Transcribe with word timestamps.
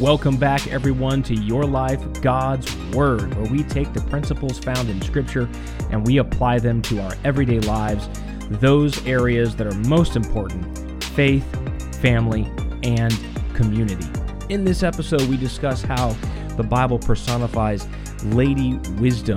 Welcome 0.00 0.38
back, 0.38 0.66
everyone, 0.68 1.22
to 1.24 1.34
Your 1.34 1.66
Life, 1.66 2.00
God's 2.22 2.74
Word, 2.94 3.34
where 3.34 3.52
we 3.52 3.62
take 3.64 3.92
the 3.92 4.00
principles 4.00 4.58
found 4.58 4.88
in 4.88 4.98
Scripture 5.02 5.46
and 5.90 6.06
we 6.06 6.16
apply 6.16 6.58
them 6.58 6.80
to 6.82 7.02
our 7.02 7.14
everyday 7.22 7.60
lives, 7.60 8.08
those 8.48 9.06
areas 9.06 9.54
that 9.56 9.66
are 9.66 9.74
most 9.80 10.16
important 10.16 11.04
faith, 11.04 11.44
family, 12.00 12.50
and 12.82 13.14
community. 13.52 14.06
In 14.48 14.64
this 14.64 14.82
episode, 14.82 15.20
we 15.24 15.36
discuss 15.36 15.82
how 15.82 16.16
the 16.56 16.62
Bible 16.62 16.98
personifies 16.98 17.86
Lady 18.24 18.78
Wisdom, 18.98 19.36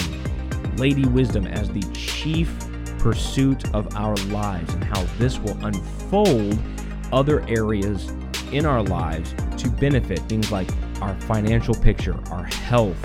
Lady 0.78 1.06
Wisdom 1.06 1.46
as 1.46 1.70
the 1.72 1.84
chief 1.92 2.56
pursuit 3.00 3.70
of 3.76 3.94
our 3.98 4.16
lives, 4.28 4.74
and 4.76 4.86
how 4.86 5.04
this 5.18 5.40
will 5.40 5.58
unfold 5.66 6.58
other 7.12 7.42
areas 7.50 8.14
in 8.54 8.66
our 8.66 8.82
lives 8.82 9.36
to 9.64 9.70
benefit 9.70 10.20
things 10.20 10.52
like 10.52 10.70
our 11.02 11.20
financial 11.22 11.74
picture, 11.74 12.18
our 12.32 12.46
health. 12.46 12.98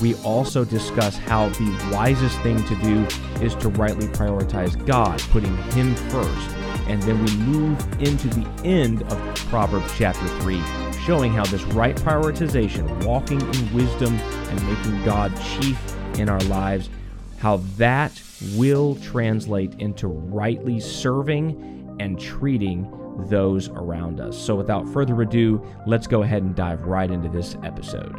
We 0.00 0.14
also 0.16 0.64
discuss 0.64 1.16
how 1.16 1.48
the 1.50 1.90
wisest 1.92 2.38
thing 2.40 2.62
to 2.64 2.74
do 2.76 3.06
is 3.44 3.54
to 3.56 3.68
rightly 3.70 4.06
prioritize 4.08 4.84
God, 4.86 5.20
putting 5.30 5.56
Him 5.72 5.94
first. 6.10 6.50
And 6.86 7.02
then 7.02 7.24
we 7.24 7.36
move 7.36 7.80
into 8.02 8.28
the 8.28 8.46
end 8.64 9.02
of 9.04 9.34
Proverbs 9.48 9.90
chapter 9.96 10.26
3, 10.40 10.60
showing 11.04 11.32
how 11.32 11.44
this 11.46 11.62
right 11.64 11.96
prioritization, 11.96 13.04
walking 13.04 13.40
in 13.40 13.74
wisdom 13.74 14.14
and 14.14 14.68
making 14.68 15.04
God 15.04 15.32
chief 15.42 15.78
in 16.18 16.28
our 16.28 16.40
lives, 16.40 16.90
how 17.38 17.58
that 17.76 18.20
will 18.56 18.96
translate 18.96 19.74
into 19.74 20.08
rightly 20.08 20.80
serving 20.80 21.96
and 22.00 22.20
treating 22.20 22.84
those 23.16 23.68
around 23.68 24.20
us. 24.20 24.36
So, 24.36 24.54
without 24.54 24.88
further 24.88 25.20
ado, 25.22 25.64
let's 25.86 26.06
go 26.06 26.22
ahead 26.22 26.42
and 26.42 26.54
dive 26.54 26.84
right 26.84 27.10
into 27.10 27.28
this 27.28 27.56
episode. 27.62 28.14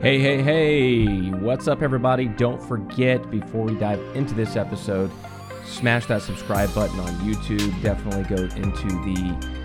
Hey, 0.00 0.18
hey, 0.18 0.42
hey, 0.42 1.30
what's 1.30 1.66
up, 1.66 1.82
everybody? 1.82 2.26
Don't 2.26 2.62
forget, 2.62 3.30
before 3.30 3.64
we 3.64 3.74
dive 3.74 4.00
into 4.14 4.34
this 4.34 4.56
episode, 4.56 5.10
smash 5.64 6.06
that 6.06 6.22
subscribe 6.22 6.74
button 6.74 6.98
on 7.00 7.12
YouTube. 7.20 7.82
Definitely 7.82 8.24
go 8.36 8.42
into 8.56 8.88
the 9.04 9.64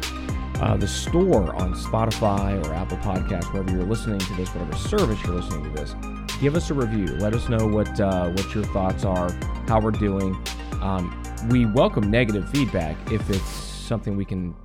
uh, 0.62 0.76
the 0.76 0.88
store 0.88 1.56
on 1.56 1.74
Spotify 1.74 2.66
or 2.66 2.74
Apple 2.74 2.98
Podcasts, 2.98 3.52
wherever 3.54 3.72
you're 3.72 3.86
listening 3.86 4.20
to 4.20 4.34
this, 4.36 4.50
whatever 4.50 4.76
service 4.76 5.22
you're 5.24 5.36
listening 5.36 5.64
to 5.64 5.70
this. 5.70 5.96
Give 6.42 6.56
us 6.56 6.70
a 6.70 6.74
review. 6.74 7.06
Let 7.18 7.34
us 7.34 7.48
know 7.50 7.68
what 7.68 8.00
uh, 8.00 8.30
what 8.30 8.54
your 8.54 8.64
thoughts 8.66 9.06
are, 9.06 9.32
how 9.68 9.80
we're 9.80 9.92
doing. 9.92 10.38
Um, 10.82 11.22
we 11.50 11.66
welcome 11.66 12.10
negative 12.10 12.50
feedback 12.50 12.96
if 13.12 13.30
it's 13.30 13.69
something 13.90 14.16
we 14.16 14.24
can 14.24 14.56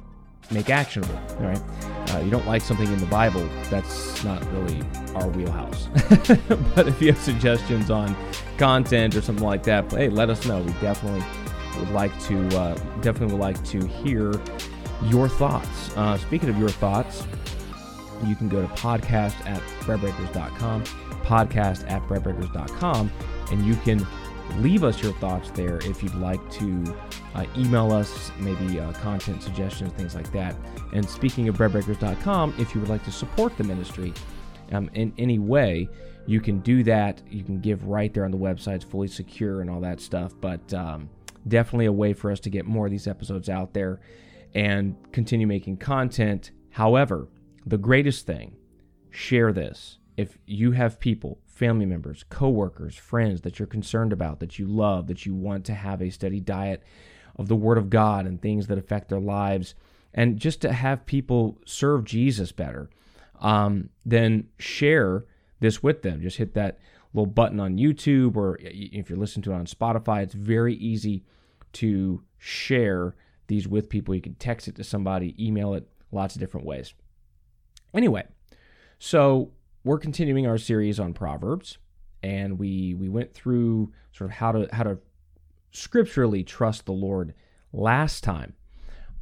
make 0.53 0.70
actionable, 0.70 1.19
right? 1.41 1.61
Uh, 2.11 2.19
you 2.20 2.30
don't 2.30 2.47
like 2.47 2.62
something 2.62 2.86
in 2.86 2.98
the 2.98 3.06
Bible, 3.06 3.48
that's 3.70 4.22
not 4.22 4.44
really 4.53 4.83
our 5.16 5.28
wheelhouse. 5.28 5.89
but 6.75 6.86
if 6.86 7.00
you 7.00 7.12
have 7.12 7.20
suggestions 7.20 7.91
on 7.91 8.14
content 8.58 9.16
or 9.16 9.22
something 9.22 9.44
like 9.44 9.62
that, 9.64 9.91
hey, 9.91 10.08
let 10.08 10.31
us 10.31 10.47
know. 10.47 10.61
We 10.61 10.72
definitely 10.75 11.25
would 11.81 11.91
like 11.91 12.16
to 12.25 12.47
uh, 12.56 12.75
definitely 13.00 13.34
would 13.34 13.42
like 13.42 13.64
to 13.64 13.84
hear 13.86 14.33
your 15.03 15.28
thoughts. 15.28 15.97
Uh, 15.97 16.19
speaking 16.19 16.48
of 16.50 16.59
your 16.59 16.69
thoughts, 16.69 17.27
you 18.25 18.36
can 18.36 18.48
go 18.48 18.62
to 18.62 18.69
podcast 18.75 19.34
at 19.47 19.61
breadbreakers.com, 19.81 20.84
podcast 21.25 21.91
at 21.91 22.03
breadbreakers.com, 22.03 23.11
and 23.50 23.66
you 23.66 23.75
can 23.77 24.06
leave 24.58 24.84
us 24.84 25.02
your 25.02 25.12
thoughts 25.14 25.50
there 25.50 25.78
if 25.84 26.02
you'd 26.02 26.14
like 26.14 26.50
to 26.50 26.97
uh, 27.34 27.44
email 27.56 27.92
us 27.92 28.30
maybe 28.38 28.80
uh, 28.80 28.92
content 28.94 29.42
suggestions 29.42 29.92
things 29.94 30.14
like 30.14 30.30
that. 30.33 30.55
And 30.92 31.08
speaking 31.08 31.48
of 31.48 31.56
breadbreakers.com 31.56 32.55
if 32.58 32.75
you 32.75 32.80
would 32.80 32.91
like 32.91 33.04
to 33.04 33.12
support 33.12 33.56
the 33.56 33.65
ministry 33.65 34.12
um, 34.72 34.91
in 34.94 35.12
any 35.19 35.38
way 35.38 35.88
you 36.26 36.41
can 36.41 36.60
do 36.60 36.82
that. 36.84 37.22
You 37.28 37.44
can 37.44 37.60
give 37.60 37.87
right 37.87 38.12
there 38.12 38.25
on 38.25 38.31
the 38.31 38.38
website 38.38 38.76
it's 38.76 38.84
fully 38.84 39.09
secure 39.09 39.60
and 39.60 39.69
all 39.69 39.81
that 39.81 40.00
stuff. 40.00 40.32
But 40.41 40.72
um, 40.72 41.10
definitely 41.47 41.86
a 41.86 41.92
way 41.92 42.15
for 42.15 42.31
us 42.31 42.41
to 42.41 42.50
get 42.50 42.65
more 42.65 42.86
of 42.86 42.91
these 42.91 43.06
episodes 43.06 43.48
out 43.48 43.75
there 43.75 44.00
and 44.54 44.97
continue 45.12 45.47
making 45.47 45.78
content. 45.78 46.50
However 46.71 47.28
the 47.66 47.78
greatest 47.78 48.26
thing 48.26 48.56
share 49.10 49.53
this. 49.53 49.98
If 50.16 50.38
you 50.47 50.72
have 50.72 51.00
people 51.00 51.38
family 51.54 51.87
members, 51.87 52.25
coworkers, 52.28 52.97
friends 52.97 53.42
that 53.42 53.59
you're 53.59 53.66
concerned 53.66 54.12
about, 54.12 54.41
that 54.41 54.59
you 54.59 54.66
love, 54.66 55.06
that 55.06 55.25
you 55.25 55.34
want 55.34 55.65
to 55.66 55.75
have 55.75 56.03
a 56.03 56.10
steady 56.10 56.41
diet 56.41 56.82
of 57.37 57.48
the 57.48 57.56
Word 57.56 57.78
of 57.78 57.91
God 57.91 58.26
and 58.26 58.41
things 58.41 58.66
that 58.66 58.78
affect 58.78 59.09
their 59.09 59.20
lives, 59.20 59.75
and 60.12 60.38
just 60.38 60.60
to 60.62 60.72
have 60.72 61.06
people 61.06 61.59
serve 61.65 62.04
Jesus 62.04 62.53
better, 62.53 62.91
um, 63.41 63.91
then 64.04 64.48
share 64.59 65.25
this 65.60 65.82
with 65.82 66.03
them. 66.03 66.20
Just 66.20 66.37
hit 66.37 66.54
that 66.54 66.78
little 67.12 67.26
button 67.26 67.60
on 67.60 67.78
YouTube, 67.78 68.36
or 68.36 68.59
if 68.60 69.09
you're 69.09 69.19
listening 69.19 69.42
to 69.44 69.53
it 69.53 69.56
on 69.56 69.66
Spotify, 69.66 70.22
it's 70.22 70.34
very 70.34 70.75
easy 70.75 71.25
to 71.75 72.22
share 72.38 73.15
these 73.47 73.66
with 73.66 73.88
people. 73.88 74.15
You 74.15 74.21
can 74.21 74.34
text 74.34 74.69
it 74.69 74.76
to 74.76 74.84
somebody, 74.84 75.34
email 75.44 75.75
it, 75.75 75.88
lots 76.12 76.34
of 76.34 76.41
different 76.41 76.66
ways. 76.66 76.94
Anyway, 77.92 78.25
so 78.98 79.50
we're 79.84 79.99
continuing 79.99 80.47
our 80.47 80.59
series 80.59 80.99
on 80.99 81.12
Proverbs, 81.12 81.78
and 82.22 82.59
we 82.59 82.95
we 82.95 83.09
went 83.09 83.34
through 83.34 83.93
sort 84.12 84.31
of 84.31 84.37
how 84.37 84.53
to 84.53 84.69
how 84.72 84.83
to 84.83 84.99
scripturally 85.71 86.43
trust 86.43 86.87
the 86.87 86.93
Lord 86.93 87.34
last 87.72 88.25
time. 88.25 88.55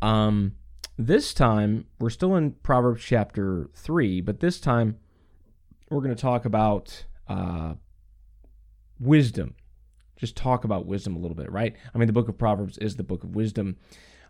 Um, 0.01 0.53
this 0.97 1.35
time 1.35 1.87
we're 1.99 2.11
still 2.11 2.37
in 2.37 2.53
Proverbs 2.63 3.03
chapter 3.03 3.69
three, 3.75 4.21
but 4.21 4.41
this 4.41 4.61
time 4.61 4.99
we're 5.91 6.01
going 6.01 6.15
to 6.15 6.21
talk 6.21 6.45
about 6.45 7.05
uh, 7.29 7.75
wisdom. 9.01 9.55
Just 10.17 10.37
talk 10.37 10.65
about 10.65 10.87
wisdom 10.87 11.17
a 11.17 11.19
little 11.19 11.35
bit, 11.35 11.51
right? 11.51 11.75
I 11.93 11.99
mean, 11.99 12.07
the 12.07 12.13
book 12.13 12.29
of 12.29 12.39
Proverbs 12.39 12.79
is 12.79 12.95
the 12.95 13.03
book 13.03 13.25
of 13.25 13.35
wisdom, 13.35 13.77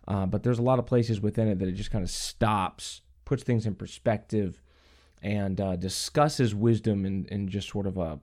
uh, 0.07 0.25
but 0.25 0.41
there's 0.41 0.57
a 0.57 0.63
lot 0.63 0.79
of 0.79 0.87
places 0.87 1.21
within 1.21 1.47
it 1.47 1.59
that 1.59 1.67
it 1.67 1.73
just 1.73 1.91
kind 1.91 2.03
of 2.03 2.09
stops, 2.09 3.01
puts 3.25 3.43
things 3.43 3.67
in 3.67 3.75
perspective, 3.75 4.61
and 5.23 5.59
uh, 5.59 5.75
discusses 5.77 6.53
wisdom 6.53 7.05
in, 7.05 7.25
in 7.31 7.47
just 7.47 7.69
sort 7.69 7.87
of 7.87 7.97
a, 7.97 8.19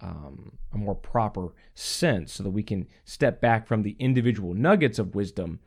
um, 0.00 0.58
a 0.72 0.76
more 0.76 0.96
proper 0.96 1.54
sense 1.74 2.32
so 2.32 2.42
that 2.42 2.50
we 2.50 2.62
can 2.62 2.86
step 3.04 3.40
back 3.40 3.66
from 3.66 3.82
the 3.82 3.96
individual 3.98 4.52
nuggets 4.52 4.98
of 4.98 5.14
wisdom 5.14 5.60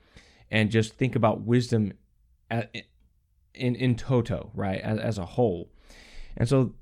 and 0.51 0.69
just 0.69 0.93
think 0.93 1.15
about 1.15 1.41
wisdom 1.41 1.93
at, 2.51 2.75
in, 3.53 3.75
in 3.75 3.95
toto, 3.95 4.51
right, 4.53 4.81
as, 4.81 4.99
as 4.99 5.17
a 5.17 5.25
whole. 5.25 5.71
And 6.35 6.49
so 6.49 6.73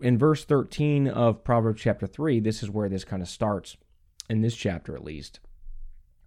in 0.00 0.18
verse 0.18 0.44
13 0.44 1.08
of 1.08 1.42
Proverbs 1.42 1.80
chapter 1.80 2.06
3, 2.06 2.40
this 2.40 2.62
is 2.62 2.70
where 2.70 2.88
this 2.90 3.04
kind 3.04 3.22
of 3.22 3.28
starts, 3.28 3.76
in 4.28 4.42
this 4.42 4.54
chapter 4.54 4.94
at 4.94 5.04
least. 5.04 5.40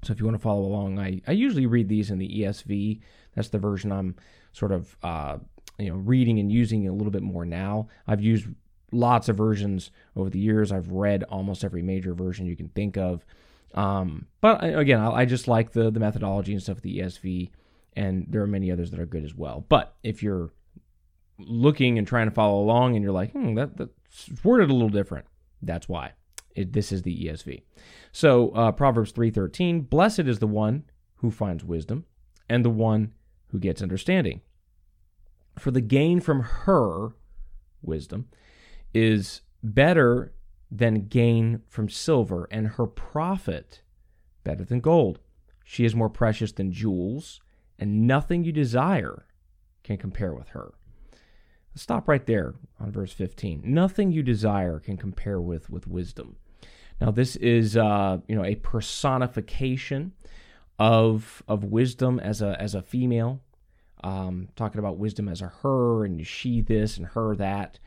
So 0.03 0.13
if 0.13 0.19
you 0.19 0.25
want 0.25 0.35
to 0.35 0.41
follow 0.41 0.61
along, 0.61 0.97
I, 0.97 1.21
I 1.27 1.33
usually 1.33 1.65
read 1.65 1.89
these 1.89 2.09
in 2.09 2.17
the 2.17 2.41
ESV. 2.41 3.01
That's 3.35 3.49
the 3.49 3.59
version 3.59 3.91
I'm 3.91 4.15
sort 4.53 4.71
of 4.71 4.97
uh, 5.03 5.37
you 5.79 5.89
know 5.89 5.95
reading 5.95 6.39
and 6.39 6.51
using 6.51 6.87
a 6.87 6.93
little 6.93 7.11
bit 7.11 7.23
more 7.23 7.45
now. 7.45 7.87
I've 8.07 8.21
used 8.21 8.47
lots 8.91 9.29
of 9.29 9.37
versions 9.37 9.91
over 10.15 10.29
the 10.29 10.39
years. 10.39 10.71
I've 10.71 10.91
read 10.91 11.23
almost 11.23 11.63
every 11.63 11.81
major 11.81 12.13
version 12.13 12.45
you 12.45 12.55
can 12.55 12.69
think 12.69 12.97
of. 12.97 13.25
Um, 13.73 14.27
but 14.41 14.63
again, 14.63 14.99
I, 14.99 15.11
I, 15.11 15.25
just 15.25 15.47
like 15.47 15.71
the 15.71 15.91
the 15.91 15.99
methodology 15.99 16.53
and 16.53 16.61
stuff 16.61 16.77
of 16.77 16.83
the 16.83 16.99
ESV, 16.99 17.51
and 17.95 18.25
there 18.29 18.41
are 18.41 18.47
many 18.47 18.71
others 18.71 18.91
that 18.91 18.99
are 18.99 19.05
good 19.05 19.23
as 19.23 19.35
well. 19.35 19.65
But 19.69 19.95
if 20.03 20.23
you're 20.23 20.51
looking 21.37 21.97
and 21.97 22.07
trying 22.07 22.27
to 22.27 22.33
follow 22.33 22.61
along, 22.61 22.95
and 22.95 23.03
you're 23.03 23.13
like, 23.13 23.31
hmm, 23.31 23.53
that 23.55 23.77
that's 23.77 24.29
worded 24.43 24.69
a 24.69 24.73
little 24.73 24.89
different, 24.89 25.25
that's 25.61 25.87
why. 25.87 26.13
It, 26.55 26.73
this 26.73 26.91
is 26.91 27.03
the 27.03 27.25
ESV. 27.25 27.61
So 28.11 28.49
uh, 28.49 28.71
Proverbs 28.71 29.11
three 29.11 29.29
thirteen: 29.29 29.81
Blessed 29.81 30.21
is 30.21 30.39
the 30.39 30.47
one 30.47 30.85
who 31.17 31.29
finds 31.29 31.63
wisdom, 31.63 32.05
and 32.49 32.65
the 32.65 32.71
one 32.71 33.13
who 33.51 33.59
gets 33.59 33.83
understanding 33.83 34.41
for 35.59 35.71
the 35.71 35.81
gain 35.81 36.19
from 36.19 36.41
her 36.41 37.09
wisdom 37.81 38.27
is 38.93 39.41
better 39.63 40.33
than 40.71 41.07
gain 41.07 41.61
from 41.67 41.89
silver, 41.89 42.47
and 42.51 42.67
her 42.67 42.85
profit 42.85 43.81
better 44.43 44.63
than 44.63 44.79
gold. 44.79 45.19
She 45.63 45.85
is 45.85 45.95
more 45.95 46.09
precious 46.09 46.51
than 46.51 46.71
jewels, 46.71 47.41
and 47.77 48.07
nothing 48.07 48.43
you 48.43 48.51
desire 48.51 49.25
can 49.83 49.97
compare 49.97 50.33
with 50.33 50.49
her. 50.49 50.73
Let's 51.71 51.83
stop 51.83 52.07
right 52.07 52.25
there 52.25 52.55
on 52.79 52.91
verse 52.91 53.13
15. 53.13 53.61
Nothing 53.63 54.11
you 54.11 54.23
desire 54.23 54.79
can 54.79 54.97
compare 54.97 55.39
with 55.41 55.69
with 55.69 55.87
wisdom. 55.87 56.35
Now, 56.99 57.11
this 57.11 57.35
is 57.37 57.77
uh, 57.77 58.19
you 58.27 58.35
know 58.35 58.45
a 58.45 58.55
personification 58.55 60.13
of 60.77 61.43
of 61.47 61.63
wisdom 61.63 62.19
as 62.19 62.41
a 62.41 62.59
as 62.61 62.75
a 62.75 62.81
female 62.81 63.41
um, 64.03 64.49
talking 64.55 64.79
about 64.79 64.97
wisdom 64.97 65.27
as 65.27 65.41
a 65.41 65.47
her 65.61 66.05
and 66.05 66.25
she 66.25 66.61
this 66.61 66.97
and 66.97 67.07
her 67.07 67.35
that. 67.35 67.79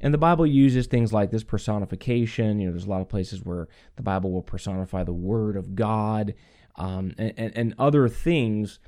And 0.00 0.14
the 0.14 0.18
Bible 0.18 0.46
uses 0.46 0.86
things 0.86 1.12
like 1.12 1.30
this 1.30 1.42
personification. 1.42 2.60
You 2.60 2.66
know, 2.66 2.72
there's 2.72 2.86
a 2.86 2.90
lot 2.90 3.00
of 3.00 3.08
places 3.08 3.44
where 3.44 3.68
the 3.96 4.02
Bible 4.02 4.30
will 4.30 4.42
personify 4.42 5.02
the 5.02 5.12
Word 5.12 5.56
of 5.56 5.74
God 5.74 6.34
um, 6.76 7.14
and, 7.18 7.34
and, 7.36 7.56
and, 7.56 7.74
other 7.78 8.08
things 8.08 8.78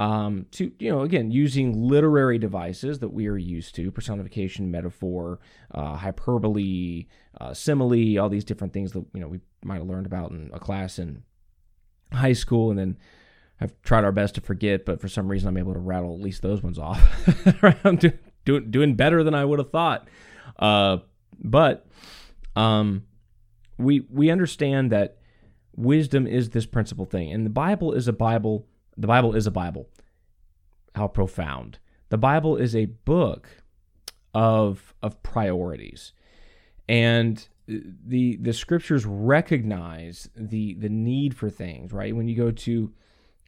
um, 0.00 0.46
to 0.50 0.72
you 0.78 0.90
know 0.90 1.02
again 1.02 1.30
using 1.30 1.72
literary 1.72 2.38
devices 2.38 2.98
that 2.98 3.08
we 3.08 3.28
are 3.28 3.38
used 3.38 3.74
to 3.76 3.90
personification 3.90 4.70
metaphor 4.70 5.38
uh, 5.70 5.94
hyperbole 5.94 7.06
uh, 7.40 7.54
simile 7.54 8.18
all 8.18 8.28
these 8.28 8.44
different 8.44 8.74
things 8.74 8.92
that 8.92 9.04
you 9.14 9.20
know 9.20 9.28
we 9.28 9.40
might 9.64 9.78
have 9.78 9.86
learned 9.86 10.04
about 10.04 10.32
in 10.32 10.50
a 10.52 10.58
class 10.58 10.98
in 10.98 11.22
high 12.12 12.34
school 12.34 12.70
and 12.70 12.78
then 12.78 12.96
have 13.56 13.72
tried 13.82 14.04
our 14.04 14.12
best 14.12 14.34
to 14.34 14.40
forget 14.40 14.84
but 14.84 15.00
for 15.00 15.08
some 15.08 15.28
reason 15.28 15.48
i'm 15.48 15.56
able 15.56 15.72
to 15.72 15.78
rattle 15.78 16.14
at 16.14 16.20
least 16.20 16.42
those 16.42 16.62
ones 16.62 16.78
off 16.78 17.00
i'm 17.84 17.98
doing, 18.44 18.70
doing 18.70 18.94
better 18.94 19.22
than 19.24 19.34
i 19.34 19.44
would 19.44 19.58
have 19.58 19.70
thought 19.70 20.08
uh, 20.58 20.98
but 21.38 21.86
um, 22.54 23.02
we 23.76 24.00
we 24.10 24.30
understand 24.30 24.90
that 24.90 25.18
wisdom 25.74 26.26
is 26.26 26.50
this 26.50 26.64
principal 26.64 27.04
thing 27.04 27.30
and 27.32 27.44
the 27.44 27.50
bible 27.50 27.92
is 27.92 28.08
a 28.08 28.12
bible 28.12 28.66
the 28.96 29.06
Bible 29.06 29.34
is 29.34 29.46
a 29.46 29.50
Bible. 29.50 29.88
How 30.94 31.08
profound. 31.08 31.78
The 32.08 32.18
Bible 32.18 32.56
is 32.56 32.74
a 32.74 32.86
book 32.86 33.48
of 34.34 34.94
of 35.02 35.22
priorities. 35.22 36.12
And 36.88 37.46
the 37.66 38.36
the 38.36 38.52
scriptures 38.52 39.04
recognize 39.04 40.30
the 40.34 40.74
the 40.74 40.88
need 40.88 41.34
for 41.34 41.50
things, 41.50 41.92
right? 41.92 42.14
When 42.14 42.28
you 42.28 42.36
go 42.36 42.50
to 42.50 42.92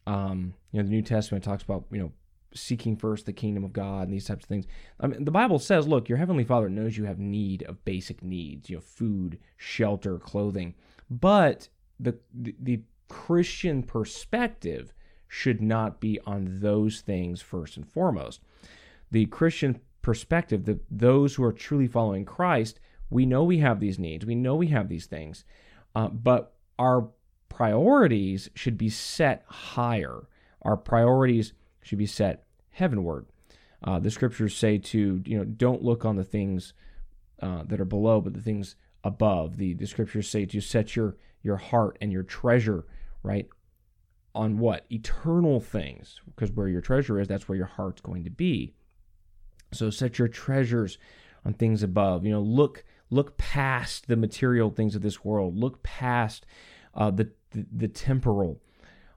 um, 0.09 0.55
you 0.73 0.81
know, 0.81 0.85
the 0.85 0.91
New 0.91 1.03
Testament 1.03 1.45
talks 1.45 1.63
about, 1.63 1.85
you 1.93 1.99
know, 1.99 2.13
seeking 2.55 2.97
first 2.97 3.27
the 3.27 3.33
kingdom 3.33 3.63
of 3.63 3.75
God 3.75 4.05
and 4.05 4.13
these 4.13 4.25
types 4.25 4.45
of 4.45 4.49
things. 4.49 4.67
I 4.99 5.07
mean, 5.07 5.27
the 5.27 5.31
Bible 5.31 5.59
says, 5.59 5.87
look, 5.87 6.09
your 6.09 6.17
heavenly 6.17 6.45
Father 6.45 6.71
knows 6.71 6.97
you 6.97 7.05
have 7.05 7.19
need 7.19 7.63
of 7.65 7.85
basic 7.85 8.23
needs, 8.23 8.71
you 8.71 8.77
know, 8.77 8.81
food, 8.81 9.39
shelter, 9.59 10.19
clothing. 10.19 10.75
But 11.11 11.69
the 12.01 12.17
the, 12.33 12.55
the 12.59 12.81
Christian 13.09 13.83
perspective 13.83 14.95
should 15.29 15.61
not 15.61 16.01
be 16.01 16.19
on 16.25 16.61
those 16.61 17.03
things 17.03 17.43
first 17.43 17.77
and 17.77 17.87
foremost. 17.87 18.41
The 19.11 19.27
Christian 19.27 19.79
perspective, 20.01 20.65
that 20.65 20.81
those 20.91 21.35
who 21.35 21.45
are 21.45 21.53
truly 21.53 21.87
following 21.87 22.25
Christ, 22.25 22.81
we 23.11 23.27
know 23.27 23.45
we 23.45 23.59
have 23.59 23.79
these 23.79 23.99
needs, 23.99 24.25
we 24.25 24.35
know 24.35 24.55
we 24.55 24.69
have 24.69 24.89
these 24.89 25.05
things, 25.05 25.45
uh, 25.95 26.09
but 26.09 26.55
our 26.79 27.09
priorities 27.49 28.51
should 28.55 28.79
be 28.79 28.89
set 28.89 29.45
higher. 29.47 30.29
Our 30.63 30.77
priorities 30.77 31.53
should 31.83 31.99
be 31.99 32.07
set 32.07 32.45
heavenward. 32.71 33.27
Uh, 33.83 33.99
the 33.99 34.11
scriptures 34.11 34.57
say 34.57 34.79
to 34.79 35.23
you 35.25 35.39
know 35.39 35.45
don't 35.45 35.83
look 35.83 36.05
on 36.05 36.17
the 36.17 36.25
things 36.25 36.73
uh, 37.41 37.63
that 37.67 37.81
are 37.81 37.85
below, 37.85 38.21
but 38.21 38.35
the 38.35 38.41
things 38.41 38.77
above. 39.05 39.57
The 39.57 39.75
the 39.75 39.87
scriptures 39.87 40.29
say 40.29 40.47
to 40.47 40.61
set 40.61 40.97
your 40.97 41.17
your 41.43 41.57
heart 41.57 41.99
and 42.01 42.13
your 42.13 42.25
treasure 42.25 42.85
right 43.23 43.49
on 44.35 44.59
what? 44.59 44.87
Eternal 44.91 45.61
things. 45.61 46.21
Because 46.27 46.53
where 46.53 46.69
your 46.69 46.81
treasure 46.81 47.21
is, 47.21 47.29
that's 47.29 47.49
where 47.49 47.57
your 47.57 47.67
heart's 47.67 48.01
going 48.01 48.25
to 48.25 48.31
be. 48.31 48.75
So 49.73 49.91
set 49.91 50.19
your 50.19 50.29
treasures 50.29 50.99
on 51.45 51.55
things 51.55 51.83
above. 51.83 52.25
You 52.25 52.33
know, 52.33 52.41
look 52.41 52.85
look 53.11 53.37
past 53.37 54.07
the 54.07 54.17
material 54.17 54.71
things 54.71 54.95
of 54.95 55.03
this 55.03 55.25
world. 55.25 55.57
Look 55.57 55.83
past 55.83 56.47
uh, 56.95 57.11
the, 57.11 57.31
the, 57.51 57.67
the 57.73 57.89
temporal. 57.89 58.61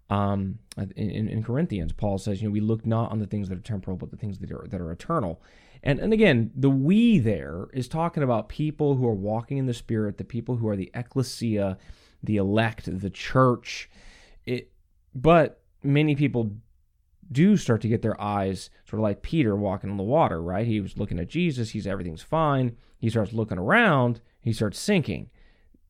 Um, 0.09 0.59
in, 0.97 1.29
in, 1.29 1.41
Corinthians, 1.41 1.93
Paul 1.93 2.17
says, 2.17 2.41
you 2.41 2.49
know, 2.49 2.51
we 2.51 2.59
look 2.59 2.85
not 2.85 3.11
on 3.11 3.19
the 3.19 3.25
things 3.25 3.47
that 3.47 3.57
are 3.57 3.61
temporal, 3.61 3.95
but 3.95 4.11
the 4.11 4.17
things 4.17 4.39
that 4.39 4.51
are 4.51 4.67
that 4.67 4.81
are 4.81 4.91
eternal. 4.91 5.41
And 5.83 5.99
and 5.99 6.11
again, 6.11 6.51
the 6.53 6.69
we 6.69 7.17
there 7.17 7.67
is 7.73 7.87
talking 7.87 8.21
about 8.21 8.49
people 8.49 8.95
who 8.95 9.07
are 9.07 9.13
walking 9.13 9.57
in 9.57 9.67
the 9.67 9.73
Spirit, 9.73 10.17
the 10.17 10.25
people 10.25 10.57
who 10.57 10.67
are 10.67 10.75
the 10.75 10.91
ecclesia, 10.93 11.77
the 12.21 12.35
elect, 12.35 12.89
the 12.99 13.09
church. 13.09 13.89
It 14.45 14.71
but 15.15 15.61
many 15.81 16.15
people 16.15 16.51
do 17.31 17.55
start 17.55 17.81
to 17.81 17.87
get 17.87 18.01
their 18.01 18.19
eyes 18.19 18.69
sort 18.85 18.99
of 18.99 19.03
like 19.03 19.21
Peter 19.21 19.55
walking 19.55 19.89
on 19.89 19.97
the 19.97 20.03
water, 20.03 20.41
right? 20.41 20.67
He 20.67 20.81
was 20.81 20.97
looking 20.97 21.19
at 21.19 21.29
Jesus, 21.29 21.69
he's 21.69 21.87
everything's 21.87 22.21
fine. 22.21 22.75
He 22.97 23.09
starts 23.09 23.33
looking 23.33 23.57
around, 23.57 24.21
he 24.41 24.53
starts 24.53 24.77
sinking. 24.77 25.29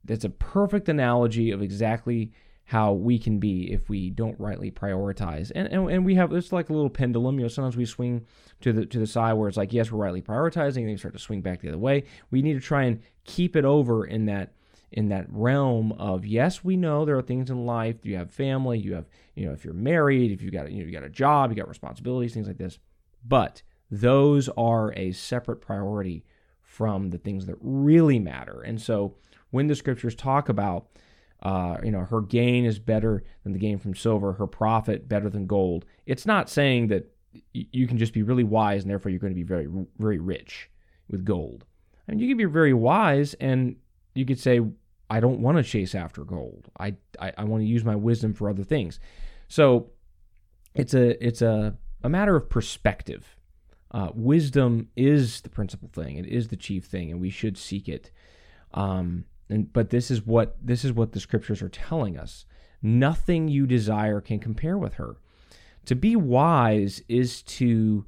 That's 0.04 0.26
a 0.26 0.30
perfect 0.30 0.90
analogy 0.90 1.52
of 1.52 1.62
exactly 1.62 2.32
how 2.66 2.94
we 2.94 3.20
can 3.20 3.38
be 3.38 3.72
if 3.72 3.90
we 3.90 4.10
don't 4.10 4.40
rightly 4.40 4.72
prioritize. 4.72 5.52
And, 5.54 5.68
and 5.68 5.90
and 5.92 6.06
we 6.06 6.16
have 6.16 6.32
it's 6.32 6.54
like 6.54 6.70
a 6.70 6.74
little 6.74 6.90
pendulum. 6.90 7.38
You 7.38 7.44
know, 7.44 7.50
sometimes 7.50 7.76
we 7.76 7.86
swing 7.86 8.26
to 8.62 8.72
the 8.72 8.86
to 8.86 9.00
the 9.00 9.08
side 9.08 9.34
where 9.34 9.50
it's 9.50 9.58
like, 9.58 9.74
yes, 9.74 9.92
we're 9.92 10.04
rightly 10.04 10.22
prioritizing, 10.22 10.78
and 10.78 10.90
then 10.90 10.98
start 10.98 11.14
to 11.14 11.20
swing 11.20 11.42
back 11.42 11.62
the 11.62 11.68
other 11.68 11.78
way. 11.78 12.06
We 12.30 12.42
need 12.42 12.54
to 12.54 12.62
try 12.62 12.84
and 12.84 13.02
keep 13.26 13.56
it 13.56 13.66
over 13.66 14.06
in 14.06 14.26
that 14.28 14.54
in 14.92 15.10
that 15.10 15.26
realm 15.30 15.92
of 15.94 16.26
yes, 16.26 16.64
we 16.64 16.78
know 16.78 17.06
there 17.06 17.18
are 17.18 17.22
things 17.22 17.50
in 17.50 17.66
life. 17.66 18.06
You 18.06 18.18
have 18.18 18.32
family, 18.32 18.80
you 18.80 18.94
have 18.94 19.10
you 19.36 19.46
know 19.46 19.54
if 19.54 19.66
you're 19.66 19.74
married, 19.74 20.32
if 20.32 20.42
you 20.42 20.50
got 20.50 20.72
you 20.72 20.80
know 20.80 20.86
you 20.86 20.94
got 20.94 21.04
a 21.04 21.10
job, 21.10 21.52
you 21.52 21.58
got 21.58 21.68
responsibilities, 21.68 22.34
things 22.34 22.48
like 22.48 22.58
this. 22.58 22.80
But 23.28 23.62
those 23.90 24.48
are 24.56 24.94
a 24.96 25.12
separate 25.12 25.58
priority 25.58 26.24
from 26.62 27.10
the 27.10 27.18
things 27.18 27.48
that 27.48 27.58
really 27.60 28.18
matter. 28.18 28.62
And 28.62 28.82
so 28.82 29.16
when 29.52 29.68
the 29.68 29.76
scriptures 29.76 30.16
talk 30.16 30.50
about 30.50 30.88
uh, 31.44 31.78
you 31.84 31.92
know 31.92 32.02
her 32.02 32.22
gain 32.22 32.66
is 32.66 32.80
better 32.80 33.24
than 33.44 33.54
the 33.54 33.60
gain 33.60 33.78
from 33.78 33.96
silver, 33.96 34.34
her 34.34 34.48
profit 34.48 35.08
better 35.08 35.30
than 35.30 35.48
gold, 35.48 35.86
it's 36.06 36.26
not 36.26 36.50
saying 36.50 36.88
that 36.88 37.12
you 37.54 37.88
can 37.88 37.98
just 37.98 38.14
be 38.14 38.24
really 38.24 38.44
wise 38.44 38.82
and 38.82 38.92
therefore 38.92 39.10
you're 39.10 39.20
going 39.20 39.32
to 39.32 39.36
be 39.36 39.44
very 39.44 39.68
very 39.98 40.20
rich 40.20 40.70
with 41.10 41.24
gold. 41.24 41.66
I 42.08 42.12
mean, 42.12 42.20
you 42.20 42.28
can 42.28 42.38
be 42.38 42.46
very 42.46 42.74
wise 42.74 43.34
and 43.36 43.76
you 44.14 44.26
could 44.26 44.40
say 44.40 44.62
I 45.12 45.20
don't 45.20 45.42
want 45.42 45.58
to 45.58 45.64
chase 45.64 45.94
after 45.94 46.24
gold. 46.24 46.70
I, 46.80 46.96
I, 47.20 47.34
I 47.40 47.44
want 47.44 47.64
to 47.64 47.68
use 47.68 47.84
my 47.84 47.98
wisdom 47.98 48.34
for 48.34 48.50
other 48.50 48.64
things. 48.64 48.98
So 49.50 49.90
it's 50.74 50.94
a 50.94 51.22
it's 51.26 51.42
a, 51.42 51.76
a 52.02 52.08
matter 52.08 52.38
of 52.38 52.50
perspective. 52.50 53.36
Uh, 53.92 54.10
wisdom 54.14 54.88
is 54.96 55.42
the 55.42 55.50
principal 55.50 55.90
thing. 55.90 56.16
It 56.16 56.28
is 56.28 56.48
the 56.48 56.56
chief 56.56 56.86
thing, 56.86 57.12
and 57.12 57.20
we 57.20 57.30
should 57.30 57.58
seek 57.58 57.90
it. 57.90 58.10
Um, 58.74 59.26
and 59.52 59.72
but 59.74 59.90
this 59.90 60.10
is 60.10 60.26
what 60.26 60.56
this 60.62 60.86
is 60.86 60.94
what 60.94 61.12
the 61.12 61.20
scriptures 61.20 61.62
are 61.62 61.70
telling 61.70 62.18
us. 62.18 62.46
Nothing 62.82 63.48
you 63.48 63.68
desire 63.68 64.22
can 64.22 64.40
compare 64.40 64.78
with 64.78 64.96
her. 64.96 65.18
To 65.86 65.96
be 65.96 66.16
wise 66.16 67.02
is 67.08 67.42
to 67.44 68.06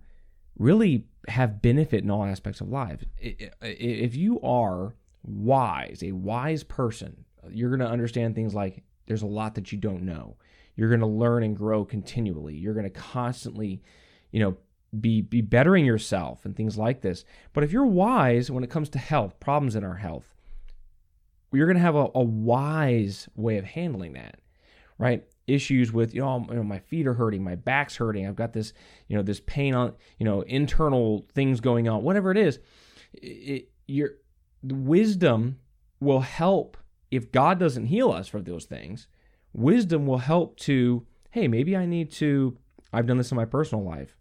really 0.57 1.05
have 1.27 1.61
benefit 1.61 2.03
in 2.03 2.09
all 2.09 2.23
aspects 2.23 2.61
of 2.61 2.69
life. 2.69 3.03
If 3.19 4.15
you 4.15 4.39
are 4.41 4.95
wise, 5.23 6.01
a 6.03 6.11
wise 6.13 6.63
person, 6.63 7.25
you're 7.49 7.69
going 7.69 7.79
to 7.79 7.87
understand 7.87 8.35
things 8.35 8.53
like 8.53 8.83
there's 9.05 9.21
a 9.21 9.27
lot 9.27 9.55
that 9.55 9.71
you 9.71 9.77
don't 9.77 10.03
know. 10.03 10.37
You're 10.75 10.89
going 10.89 11.01
to 11.01 11.07
learn 11.07 11.43
and 11.43 11.55
grow 11.55 11.85
continually. 11.85 12.55
You're 12.55 12.73
going 12.73 12.85
to 12.85 12.89
constantly, 12.89 13.81
you 14.31 14.39
know, 14.39 14.57
be 14.99 15.21
be 15.21 15.41
bettering 15.41 15.85
yourself 15.85 16.45
and 16.45 16.55
things 16.55 16.77
like 16.77 17.01
this. 17.01 17.25
But 17.51 17.63
if 17.63 17.71
you're 17.71 17.85
wise 17.85 18.49
when 18.49 18.63
it 18.63 18.69
comes 18.69 18.89
to 18.89 18.99
health, 18.99 19.39
problems 19.39 19.75
in 19.75 19.83
our 19.83 19.95
health, 19.95 20.33
you're 21.53 21.67
going 21.67 21.77
to 21.77 21.81
have 21.81 21.95
a, 21.95 22.07
a 22.15 22.23
wise 22.23 23.27
way 23.35 23.57
of 23.57 23.65
handling 23.65 24.13
that, 24.13 24.39
right? 24.97 25.23
Issues 25.45 25.91
with 25.91 26.13
you 26.13 26.21
know, 26.21 26.45
you 26.49 26.55
know 26.55 26.63
my 26.63 26.79
feet 26.79 27.05
are 27.05 27.13
hurting, 27.13 27.43
my 27.43 27.55
back's 27.55 27.97
hurting, 27.97 28.27
I've 28.27 28.35
got 28.35 28.53
this 28.53 28.73
you 29.07 29.17
know 29.17 29.23
this 29.23 29.41
pain 29.41 29.75
on 29.75 29.93
you 30.17 30.25
know 30.25 30.41
internal 30.41 31.25
things 31.33 31.59
going 31.59 31.89
on, 31.89 32.03
whatever 32.03 32.31
it 32.31 32.37
is. 32.37 32.59
It, 33.13 33.69
you're 33.87 34.11
wisdom 34.63 35.59
will 35.99 36.21
help 36.21 36.77
if 37.11 37.31
God 37.31 37.59
doesn't 37.59 37.87
heal 37.87 38.11
us 38.11 38.27
for 38.27 38.41
those 38.41 38.65
things. 38.65 39.07
Wisdom 39.53 40.07
will 40.07 40.19
help 40.19 40.57
to, 40.61 41.05
hey, 41.31 41.47
maybe 41.47 41.75
I 41.75 41.85
need 41.85 42.11
to. 42.13 42.57
I've 42.91 43.05
done 43.05 43.17
this 43.17 43.31
in 43.31 43.35
my 43.35 43.45
personal 43.45 43.83
life. 43.83 44.17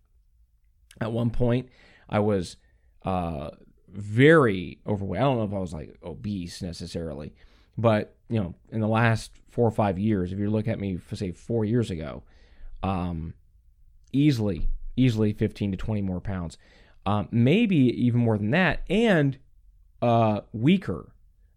At 1.00 1.12
one 1.12 1.30
point, 1.30 1.68
I 2.08 2.18
was 2.18 2.56
uh, 3.04 3.50
very 3.92 4.78
overweight. 4.86 5.20
I 5.20 5.24
don't 5.24 5.38
know 5.38 5.44
if 5.44 5.52
I 5.52 5.58
was 5.58 5.72
like 5.72 5.96
obese 6.02 6.62
necessarily, 6.62 7.34
but 7.76 8.14
you 8.28 8.40
know, 8.40 8.54
in 8.70 8.80
the 8.80 8.88
last 8.88 9.32
four 9.50 9.66
or 9.66 9.70
five 9.70 9.98
years, 9.98 10.32
if 10.32 10.38
you 10.38 10.50
look 10.50 10.68
at 10.68 10.80
me 10.80 10.96
for 10.96 11.16
say 11.16 11.32
four 11.32 11.64
years 11.64 11.90
ago, 11.90 12.22
um, 12.82 13.34
easily, 14.12 14.68
easily 14.96 15.32
15 15.32 15.72
to 15.72 15.76
20 15.76 16.02
more 16.02 16.20
pounds, 16.20 16.58
um, 17.04 17.28
maybe 17.30 17.76
even 17.76 18.20
more 18.20 18.38
than 18.38 18.50
that, 18.50 18.82
and 18.88 19.38
uh, 20.00 20.40
weaker. 20.52 21.12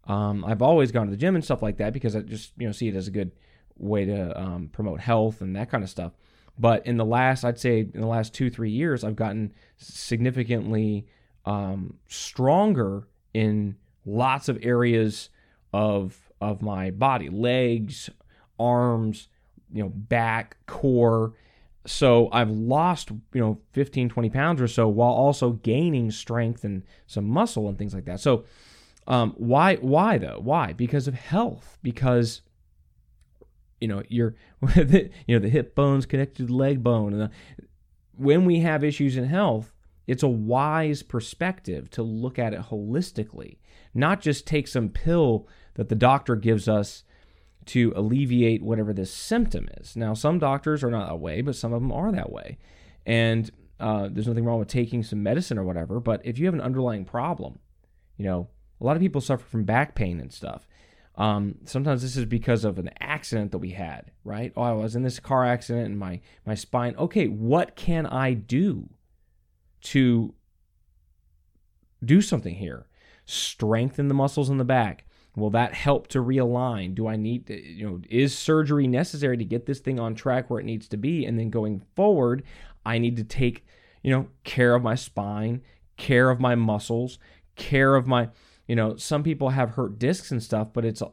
Um, 0.05 0.45
I've 0.45 0.61
always 0.61 0.91
gone 0.91 1.07
to 1.07 1.11
the 1.11 1.17
gym 1.17 1.35
and 1.35 1.43
stuff 1.43 1.61
like 1.61 1.77
that 1.77 1.93
because 1.93 2.15
I 2.15 2.21
just 2.21 2.51
you 2.57 2.67
know 2.67 2.71
see 2.71 2.87
it 2.87 2.95
as 2.95 3.07
a 3.07 3.11
good 3.11 3.31
way 3.77 4.05
to 4.05 4.39
um, 4.39 4.69
promote 4.71 4.99
health 4.99 5.41
and 5.41 5.55
that 5.55 5.69
kind 5.69 5.83
of 5.83 5.89
stuff. 5.89 6.13
But 6.57 6.85
in 6.85 6.97
the 6.97 7.05
last, 7.05 7.43
I'd 7.43 7.59
say 7.59 7.79
in 7.79 8.01
the 8.01 8.07
last 8.07 8.33
two 8.33 8.49
three 8.49 8.69
years, 8.69 9.03
I've 9.03 9.15
gotten 9.15 9.53
significantly 9.77 11.07
um, 11.45 11.97
stronger 12.07 13.07
in 13.33 13.75
lots 14.05 14.49
of 14.49 14.57
areas 14.61 15.29
of 15.73 16.31
of 16.41 16.61
my 16.61 16.91
body, 16.91 17.29
legs, 17.29 18.09
arms, 18.59 19.29
you 19.71 19.83
know, 19.83 19.89
back, 19.89 20.57
core. 20.67 21.33
So 21.87 22.29
I've 22.31 22.49
lost, 22.49 23.11
you 23.33 23.41
know, 23.41 23.59
15, 23.73 24.09
20 24.09 24.29
pounds 24.29 24.61
or 24.61 24.67
so 24.67 24.87
while 24.87 25.11
also 25.11 25.51
gaining 25.51 26.11
strength 26.11 26.63
and 26.63 26.83
some 27.07 27.25
muscle 27.25 27.69
and 27.69 27.77
things 27.77 27.93
like 27.93 28.05
that. 28.05 28.19
So 28.19 28.45
um, 29.07 29.33
why, 29.37 29.75
why 29.75 30.17
though? 30.17 30.39
Why? 30.41 30.73
Because 30.73 31.07
of 31.07 31.13
health. 31.13 31.77
Because 31.83 32.41
you 33.85 33.87
know, 33.87 34.03
your 34.09 34.35
you 34.75 35.09
know 35.27 35.39
the 35.39 35.49
hip 35.49 35.75
bone's 35.75 36.05
connected 36.05 36.37
to 36.37 36.45
the 36.47 36.53
leg 36.53 36.83
bone, 36.83 37.13
and 37.13 37.21
the, 37.21 37.31
when 38.17 38.45
we 38.45 38.61
have 38.61 38.83
issues 38.83 39.17
in 39.17 39.25
health, 39.25 39.74
it's 40.07 40.23
a 40.23 40.27
wise 40.27 41.03
perspective 41.03 41.89
to 41.91 42.03
look 42.03 42.37
at 42.37 42.53
it 42.53 42.61
holistically, 42.61 43.57
not 43.93 44.21
just 44.21 44.45
take 44.45 44.67
some 44.67 44.89
pill 44.89 45.47
that 45.75 45.89
the 45.89 45.95
doctor 45.95 46.35
gives 46.35 46.67
us 46.67 47.03
to 47.65 47.91
alleviate 47.95 48.63
whatever 48.63 48.93
this 48.93 49.11
symptom 49.11 49.67
is. 49.77 49.95
Now, 49.95 50.13
some 50.13 50.37
doctors 50.37 50.83
are 50.83 50.91
not 50.91 51.07
that 51.07 51.19
way, 51.19 51.41
but 51.41 51.55
some 51.55 51.73
of 51.73 51.81
them 51.81 51.91
are 51.91 52.11
that 52.11 52.31
way. 52.31 52.57
And 53.05 53.49
uh, 53.79 54.09
there's 54.11 54.27
nothing 54.27 54.45
wrong 54.45 54.59
with 54.59 54.67
taking 54.67 55.03
some 55.03 55.23
medicine 55.23 55.57
or 55.57 55.63
whatever. 55.63 55.99
But 55.99 56.21
if 56.23 56.37
you 56.37 56.45
have 56.45 56.53
an 56.53 56.61
underlying 56.61 57.05
problem, 57.05 57.59
you 58.17 58.25
know, 58.25 58.49
a 58.79 58.83
lot 58.83 58.95
of 58.95 59.01
people 59.01 59.21
suffer 59.21 59.43
from 59.43 59.63
back 59.63 59.95
pain 59.95 60.19
and 60.19 60.31
stuff. 60.31 60.67
Um, 61.17 61.55
sometimes 61.63 62.01
this 62.01 62.17
is 62.17 62.25
because 62.25 62.65
of 62.65 62.77
an 62.77 62.89
accident 62.99 63.51
that 63.51 63.59
we 63.59 63.71
had, 63.71 64.11
right? 64.23 64.51
Oh, 64.55 64.61
I 64.61 64.73
was 64.73 64.95
in 64.95 65.03
this 65.03 65.19
car 65.19 65.45
accident 65.45 65.87
and 65.87 65.97
my 65.97 66.19
my 66.45 66.55
spine. 66.55 66.93
Okay, 66.97 67.27
what 67.27 67.75
can 67.75 68.05
I 68.05 68.33
do 68.33 68.89
to 69.85 70.33
do 72.03 72.21
something 72.21 72.55
here? 72.55 72.87
Strengthen 73.25 74.07
the 74.07 74.13
muscles 74.13 74.49
in 74.49 74.57
the 74.57 74.65
back. 74.65 75.05
Will 75.35 75.49
that 75.49 75.73
help 75.73 76.07
to 76.07 76.19
realign? 76.19 76.95
Do 76.95 77.07
I 77.07 77.17
need, 77.17 77.47
to, 77.47 77.61
you 77.61 77.85
know, 77.85 78.01
is 78.09 78.37
surgery 78.37 78.87
necessary 78.87 79.37
to 79.37 79.43
get 79.43 79.65
this 79.65 79.79
thing 79.79 79.99
on 79.99 80.15
track 80.15 80.49
where 80.49 80.59
it 80.59 80.65
needs 80.65 80.87
to 80.89 80.97
be? 80.97 81.25
And 81.25 81.37
then 81.37 81.49
going 81.49 81.81
forward, 81.95 82.43
I 82.85 82.99
need 82.99 83.17
to 83.17 83.23
take, 83.23 83.65
you 84.01 84.11
know, 84.11 84.27
care 84.43 84.75
of 84.75 84.83
my 84.83 84.95
spine, 84.95 85.61
care 85.97 86.29
of 86.29 86.39
my 86.39 86.55
muscles, 86.55 87.19
care 87.55 87.95
of 87.95 88.07
my, 88.07 88.29
you 88.67 88.75
know, 88.75 88.95
some 88.95 89.23
people 89.23 89.49
have 89.49 89.71
hurt 89.71 89.99
discs 89.99 90.31
and 90.31 90.41
stuff, 90.41 90.69
but 90.71 90.85
it's 90.85 91.03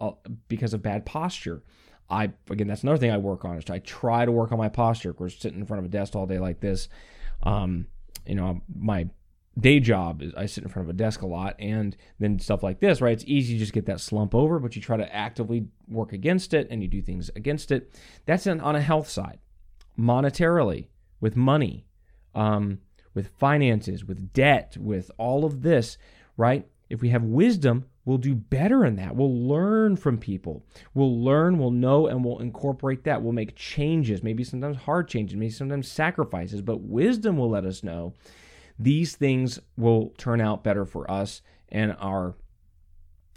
because 0.49 0.73
of 0.73 0.83
bad 0.83 1.05
posture. 1.05 1.63
I 2.09 2.31
again, 2.51 2.69
that's 2.69 2.83
another 2.83 2.99
thing 2.99 3.11
I 3.11 3.17
work 3.17 3.45
on 3.45 3.57
is 3.57 3.69
I 3.71 3.79
try 3.79 4.25
to 4.25 4.33
work 4.33 4.53
on 4.53 4.59
my 4.59 4.69
posture. 4.69 5.13
Course, 5.13 5.39
sitting 5.39 5.61
in 5.61 5.67
front 5.67 5.81
of 5.81 5.87
a 5.87 5.89
desk 5.89 6.15
all 6.15 6.27
day 6.27 6.39
like 6.39 6.61
this, 6.61 6.89
um, 7.43 7.87
you 8.27 8.35
know, 8.35 8.61
my 8.75 9.09
day 9.59 9.81
job 9.81 10.23
is 10.23 10.33
I 10.35 10.47
sit 10.47 10.65
in 10.65 10.71
front 10.71 10.89
of 10.89 10.95
a 10.95 10.97
desk 10.97 11.23
a 11.23 11.27
lot, 11.27 11.57
and 11.59 11.97
then 12.19 12.39
stuff 12.39 12.63
like 12.63 12.81
this, 12.81 13.01
right? 13.01 13.13
It's 13.13 13.25
easy 13.27 13.55
to 13.55 13.59
just 13.59 13.73
get 13.73 13.87
that 13.87 14.01
slump 14.01 14.35
over, 14.35 14.59
but 14.59 14.75
you 14.75 14.83
try 14.83 14.97
to 14.97 15.15
actively 15.15 15.67
work 15.89 16.13
against 16.13 16.55
it, 16.55 16.69
and 16.71 16.83
you 16.83 16.89
do 16.89 17.03
things 17.03 17.31
against 17.37 17.71
it. 17.71 17.95
That's 18.27 18.47
on 18.47 18.77
a 18.77 18.81
health 18.81 19.09
side, 19.09 19.39
monetarily, 19.99 20.89
with 21.21 21.37
money, 21.37 21.87
um, 22.35 22.79
with 23.15 23.29
finances, 23.39 24.05
with 24.05 24.33
debt, 24.33 24.77
with 24.79 25.11
all 25.19 25.45
of 25.45 25.63
this, 25.63 25.99
right? 26.37 26.67
If 26.89 27.03
we 27.03 27.11
have 27.11 27.23
wisdom, 27.23 27.87
we'll 28.05 28.19
do 28.19 28.35
better 28.35 28.85
in 28.85 28.97
that. 28.97 29.15
We'll 29.15 29.49
learn 29.49 29.97
from 29.97 30.19
people. 30.19 30.65
We'll 30.95 31.23
learn, 31.23 31.59
we'll 31.59 31.71
know, 31.71 32.07
and 32.07 32.25
we'll 32.25 32.41
incorporate 32.41 33.05
that. 33.05 33.23
We'll 33.23 33.33
make 33.33 33.55
changes, 33.57 34.23
maybe 34.23 34.45
sometimes 34.45 34.77
hard 34.77 35.09
changes, 35.09 35.37
maybe 35.37 35.51
sometimes 35.51 35.91
sacrifices, 35.91 36.63
but 36.63 36.81
wisdom 36.81 37.37
will 37.37 37.51
let 37.51 37.65
us 37.65 37.83
know 37.83 38.15
these 38.79 39.15
things 39.15 39.61
will 39.77 40.11
turn 40.19 40.41
out 40.41 40.65
better 40.65 40.85
for 40.85 41.09
us 41.11 41.43
and 41.69 41.97
our 42.01 42.35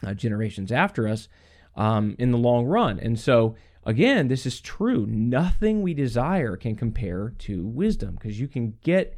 uh, 0.05 0.13
generations 0.13 0.71
after 0.71 1.07
us 1.07 1.27
um, 1.75 2.15
in 2.17 2.31
the 2.31 2.37
long 2.37 2.65
run. 2.65 2.99
And 2.99 3.19
so, 3.19 3.55
again, 3.83 4.27
this 4.27 4.45
is 4.45 4.59
true. 4.59 5.05
Nothing 5.05 5.81
we 5.81 5.93
desire 5.93 6.55
can 6.57 6.75
compare 6.75 7.33
to 7.39 7.65
wisdom 7.65 8.15
because 8.15 8.39
you 8.39 8.47
can 8.47 8.77
get 8.81 9.17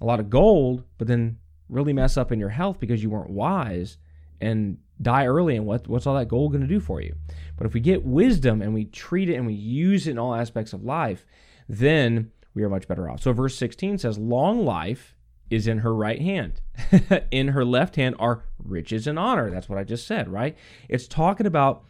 a 0.00 0.04
lot 0.04 0.20
of 0.20 0.30
gold, 0.30 0.84
but 0.98 1.06
then 1.06 1.38
really 1.68 1.92
mess 1.92 2.16
up 2.16 2.32
in 2.32 2.40
your 2.40 2.48
health 2.48 2.80
because 2.80 3.02
you 3.02 3.10
weren't 3.10 3.30
wise 3.30 3.98
and 4.40 4.78
die 5.00 5.26
early 5.26 5.56
and 5.56 5.66
what, 5.66 5.88
what's 5.88 6.06
all 6.06 6.14
that 6.14 6.28
gold 6.28 6.52
going 6.52 6.62
to 6.62 6.66
do 6.66 6.80
for 6.80 7.00
you? 7.00 7.14
But 7.56 7.66
if 7.66 7.74
we 7.74 7.80
get 7.80 8.04
wisdom 8.04 8.62
and 8.62 8.74
we 8.74 8.84
treat 8.86 9.28
it 9.28 9.34
and 9.34 9.46
we 9.46 9.54
use 9.54 10.06
it 10.06 10.12
in 10.12 10.18
all 10.18 10.34
aspects 10.34 10.72
of 10.72 10.84
life 10.84 11.26
then 11.70 12.32
we 12.52 12.64
are 12.64 12.68
much 12.68 12.88
better 12.88 13.08
off. 13.08 13.22
So 13.22 13.32
verse 13.32 13.56
16 13.56 13.98
says 13.98 14.18
long 14.18 14.64
life 14.64 15.14
is 15.50 15.66
in 15.66 15.78
her 15.78 15.94
right 15.94 16.20
hand. 16.20 16.60
In 17.30 17.48
her 17.48 17.64
left 17.64 17.96
hand 17.96 18.14
are 18.20 18.44
riches 18.62 19.08
and 19.08 19.18
honor. 19.18 19.50
That's 19.50 19.68
what 19.68 19.78
i 19.78 19.84
just 19.84 20.06
said 20.06 20.28
right? 20.28 20.56
It's 20.88 21.08
talking 21.08 21.46
about 21.46 21.84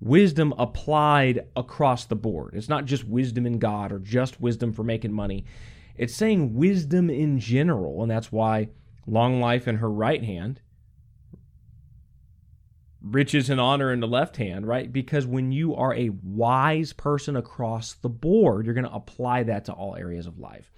wisdom 0.00 0.52
applied 0.58 1.46
across 1.56 2.04
the 2.04 2.16
board. 2.16 2.54
It's 2.54 2.68
not 2.68 2.84
just 2.84 3.04
wisdom 3.04 3.46
in 3.46 3.58
god 3.58 3.90
or 3.90 3.98
just 3.98 4.40
wisdom 4.40 4.72
for 4.72 4.84
making 4.84 5.12
money. 5.12 5.44
It's 5.96 6.14
saying 6.14 6.54
wisdom 6.54 7.08
in 7.08 7.38
general 7.38 8.02
and 8.02 8.10
that's 8.10 8.30
why 8.30 8.68
long 9.06 9.40
life 9.40 9.66
in 9.66 9.76
her 9.76 9.90
right 9.90 10.22
hand, 10.22 10.60
riches 13.02 13.50
and 13.50 13.60
honor 13.60 13.92
in 13.92 14.00
the 14.00 14.08
left 14.08 14.36
hand, 14.36 14.66
right? 14.66 14.92
Because 14.92 15.26
when 15.26 15.52
you 15.52 15.74
are 15.74 15.94
a 15.94 16.10
wise 16.22 16.92
person 16.92 17.36
across 17.36 17.94
the 17.94 18.08
board, 18.08 18.64
you're 18.64 18.74
going 18.74 18.84
to 18.84 18.94
apply 18.94 19.42
that 19.44 19.64
to 19.66 19.72
all 19.72 19.96
areas 19.96 20.26
of 20.26 20.38
life. 20.38 20.72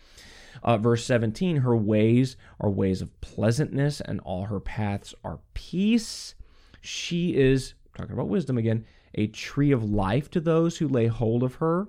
Uh, 0.62 0.76
verse 0.76 1.04
17 1.04 1.58
her 1.58 1.76
ways 1.76 2.36
are 2.60 2.70
ways 2.70 3.00
of 3.00 3.20
pleasantness, 3.20 4.00
and 4.00 4.20
all 4.20 4.46
her 4.46 4.60
paths 4.60 5.14
are 5.22 5.40
peace. 5.54 6.34
She 6.80 7.36
is, 7.36 7.74
talking 7.96 8.14
about 8.14 8.28
wisdom 8.28 8.58
again, 8.58 8.84
a 9.14 9.28
tree 9.28 9.70
of 9.70 9.88
life 9.88 10.30
to 10.30 10.40
those 10.40 10.78
who 10.78 10.88
lay 10.88 11.06
hold 11.06 11.42
of 11.42 11.56
her. 11.56 11.88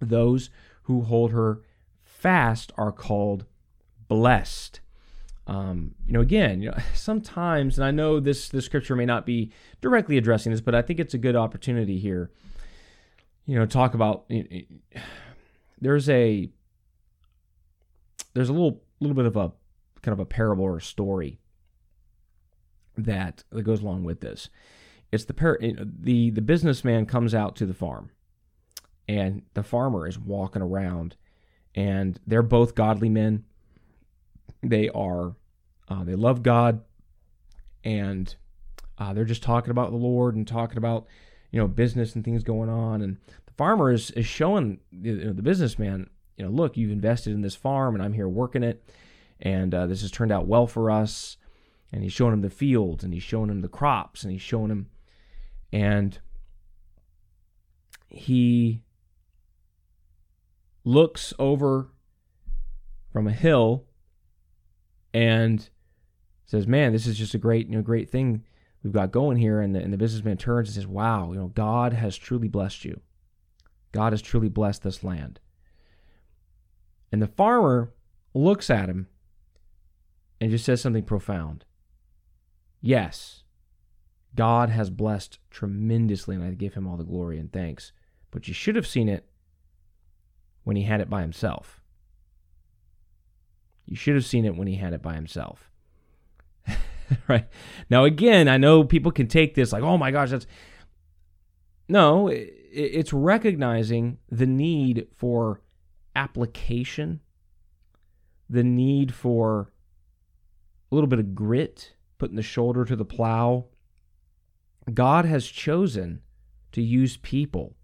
Those 0.00 0.50
who 0.84 1.02
hold 1.02 1.32
her 1.32 1.62
fast 2.02 2.72
are 2.76 2.92
called 2.92 3.44
blessed. 4.08 4.80
Um, 5.50 5.96
you 6.06 6.12
know, 6.12 6.20
again, 6.20 6.62
you 6.62 6.70
know, 6.70 6.76
sometimes, 6.94 7.76
and 7.76 7.84
I 7.84 7.90
know 7.90 8.20
this 8.20 8.48
this 8.48 8.64
scripture 8.64 8.94
may 8.94 9.04
not 9.04 9.26
be 9.26 9.52
directly 9.80 10.16
addressing 10.16 10.52
this, 10.52 10.60
but 10.60 10.76
I 10.76 10.80
think 10.80 11.00
it's 11.00 11.12
a 11.12 11.18
good 11.18 11.34
opportunity 11.34 11.98
here. 11.98 12.30
You 13.46 13.58
know, 13.58 13.66
talk 13.66 13.94
about 13.94 14.24
you 14.28 14.44
know, 14.94 15.00
there's 15.80 16.08
a 16.08 16.48
there's 18.32 18.48
a 18.48 18.52
little 18.52 18.80
little 19.00 19.16
bit 19.16 19.26
of 19.26 19.36
a 19.36 19.52
kind 20.02 20.12
of 20.12 20.20
a 20.20 20.24
parable 20.24 20.64
or 20.64 20.76
a 20.76 20.82
story 20.82 21.40
that 22.96 23.42
that 23.50 23.62
goes 23.62 23.82
along 23.82 24.04
with 24.04 24.20
this. 24.20 24.50
It's 25.10 25.24
the 25.24 25.34
par- 25.34 25.58
the 25.60 26.30
the 26.30 26.42
businessman 26.42 27.06
comes 27.06 27.34
out 27.34 27.56
to 27.56 27.66
the 27.66 27.74
farm, 27.74 28.10
and 29.08 29.42
the 29.54 29.64
farmer 29.64 30.06
is 30.06 30.16
walking 30.16 30.62
around, 30.62 31.16
and 31.74 32.20
they're 32.24 32.42
both 32.42 32.76
godly 32.76 33.08
men. 33.08 33.42
They 34.62 34.88
are 34.90 35.34
uh, 35.90 36.04
they 36.04 36.14
love 36.14 36.42
God, 36.42 36.82
and 37.84 38.34
uh, 38.96 39.12
they're 39.12 39.24
just 39.24 39.42
talking 39.42 39.72
about 39.72 39.90
the 39.90 39.96
Lord 39.96 40.36
and 40.36 40.46
talking 40.46 40.78
about 40.78 41.06
you 41.50 41.60
know 41.60 41.66
business 41.66 42.14
and 42.14 42.24
things 42.24 42.44
going 42.44 42.70
on. 42.70 43.02
And 43.02 43.18
the 43.46 43.52
farmer 43.58 43.90
is 43.90 44.12
is 44.12 44.26
showing 44.26 44.78
you 44.92 45.24
know, 45.24 45.32
the 45.32 45.42
businessman, 45.42 46.08
you 46.36 46.44
know, 46.44 46.50
look, 46.50 46.76
you've 46.76 46.92
invested 46.92 47.34
in 47.34 47.40
this 47.42 47.56
farm, 47.56 47.94
and 47.94 48.04
I'm 48.04 48.12
here 48.12 48.28
working 48.28 48.62
it, 48.62 48.82
and 49.40 49.74
uh, 49.74 49.86
this 49.86 50.02
has 50.02 50.12
turned 50.12 50.32
out 50.32 50.46
well 50.46 50.66
for 50.66 50.90
us. 50.90 51.36
And 51.92 52.04
he's 52.04 52.12
showing 52.12 52.32
him 52.32 52.42
the 52.42 52.50
fields, 52.50 53.02
and 53.02 53.12
he's 53.12 53.24
showing 53.24 53.50
him 53.50 53.62
the 53.62 53.68
crops, 53.68 54.22
and 54.22 54.30
he's 54.30 54.40
showing 54.40 54.70
him, 54.70 54.90
and 55.72 56.20
he 58.08 58.84
looks 60.84 61.34
over 61.36 61.88
from 63.12 63.26
a 63.26 63.32
hill 63.32 63.86
and 65.12 65.68
says, 66.50 66.66
"Man, 66.66 66.92
this 66.92 67.06
is 67.06 67.16
just 67.16 67.34
a 67.34 67.38
great, 67.38 67.68
you 67.68 67.76
know, 67.76 67.82
great 67.82 68.10
thing 68.10 68.42
we've 68.82 68.92
got 68.92 69.12
going 69.12 69.36
here." 69.36 69.60
And 69.60 69.74
the, 69.74 69.80
and 69.80 69.92
the 69.92 69.98
businessman 69.98 70.36
turns 70.36 70.68
and 70.68 70.74
says, 70.74 70.86
"Wow, 70.86 71.32
you 71.32 71.38
know, 71.38 71.48
God 71.48 71.92
has 71.92 72.16
truly 72.16 72.48
blessed 72.48 72.84
you. 72.84 73.00
God 73.92 74.12
has 74.12 74.20
truly 74.20 74.48
blessed 74.48 74.82
this 74.82 75.04
land." 75.04 75.38
And 77.12 77.22
the 77.22 77.28
farmer 77.28 77.92
looks 78.34 78.68
at 78.68 78.88
him 78.88 79.06
and 80.40 80.50
just 80.50 80.64
says 80.64 80.80
something 80.80 81.04
profound. 81.04 81.64
Yes, 82.80 83.44
God 84.34 84.70
has 84.70 84.90
blessed 84.90 85.38
tremendously, 85.50 86.34
and 86.34 86.44
I 86.44 86.50
give 86.50 86.74
him 86.74 86.86
all 86.86 86.96
the 86.96 87.04
glory 87.04 87.38
and 87.38 87.52
thanks. 87.52 87.92
But 88.30 88.48
you 88.48 88.54
should 88.54 88.76
have 88.76 88.86
seen 88.86 89.08
it 89.08 89.28
when 90.64 90.76
he 90.76 90.82
had 90.82 91.00
it 91.00 91.10
by 91.10 91.20
himself. 91.20 91.80
You 93.86 93.96
should 93.96 94.14
have 94.14 94.24
seen 94.24 94.44
it 94.44 94.56
when 94.56 94.68
he 94.68 94.76
had 94.76 94.92
it 94.92 95.02
by 95.02 95.14
himself. 95.14 95.69
right? 97.28 97.46
Now, 97.88 98.04
again, 98.04 98.48
I 98.48 98.56
know 98.56 98.84
people 98.84 99.12
can 99.12 99.26
take 99.26 99.54
this 99.54 99.72
like, 99.72 99.82
oh 99.82 99.98
my 99.98 100.10
gosh, 100.10 100.30
that's. 100.30 100.46
No, 101.88 102.28
it's 102.30 103.12
recognizing 103.12 104.18
the 104.28 104.46
need 104.46 105.08
for 105.16 105.60
application, 106.14 107.20
the 108.48 108.62
need 108.62 109.12
for 109.12 109.72
a 110.90 110.94
little 110.94 111.08
bit 111.08 111.18
of 111.18 111.34
grit, 111.34 111.94
putting 112.18 112.36
the 112.36 112.42
shoulder 112.42 112.84
to 112.84 112.94
the 112.94 113.04
plow. 113.04 113.66
God 114.94 115.24
has 115.24 115.46
chosen 115.46 116.22
to 116.70 116.80
use 116.80 117.16
people, 117.16 117.74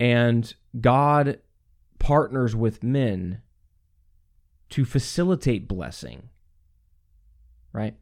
and 0.00 0.52
God 0.80 1.38
partners 2.00 2.56
with 2.56 2.82
men 2.82 3.42
to 4.70 4.84
facilitate 4.84 5.68
blessing 5.68 6.28
right? 7.72 7.94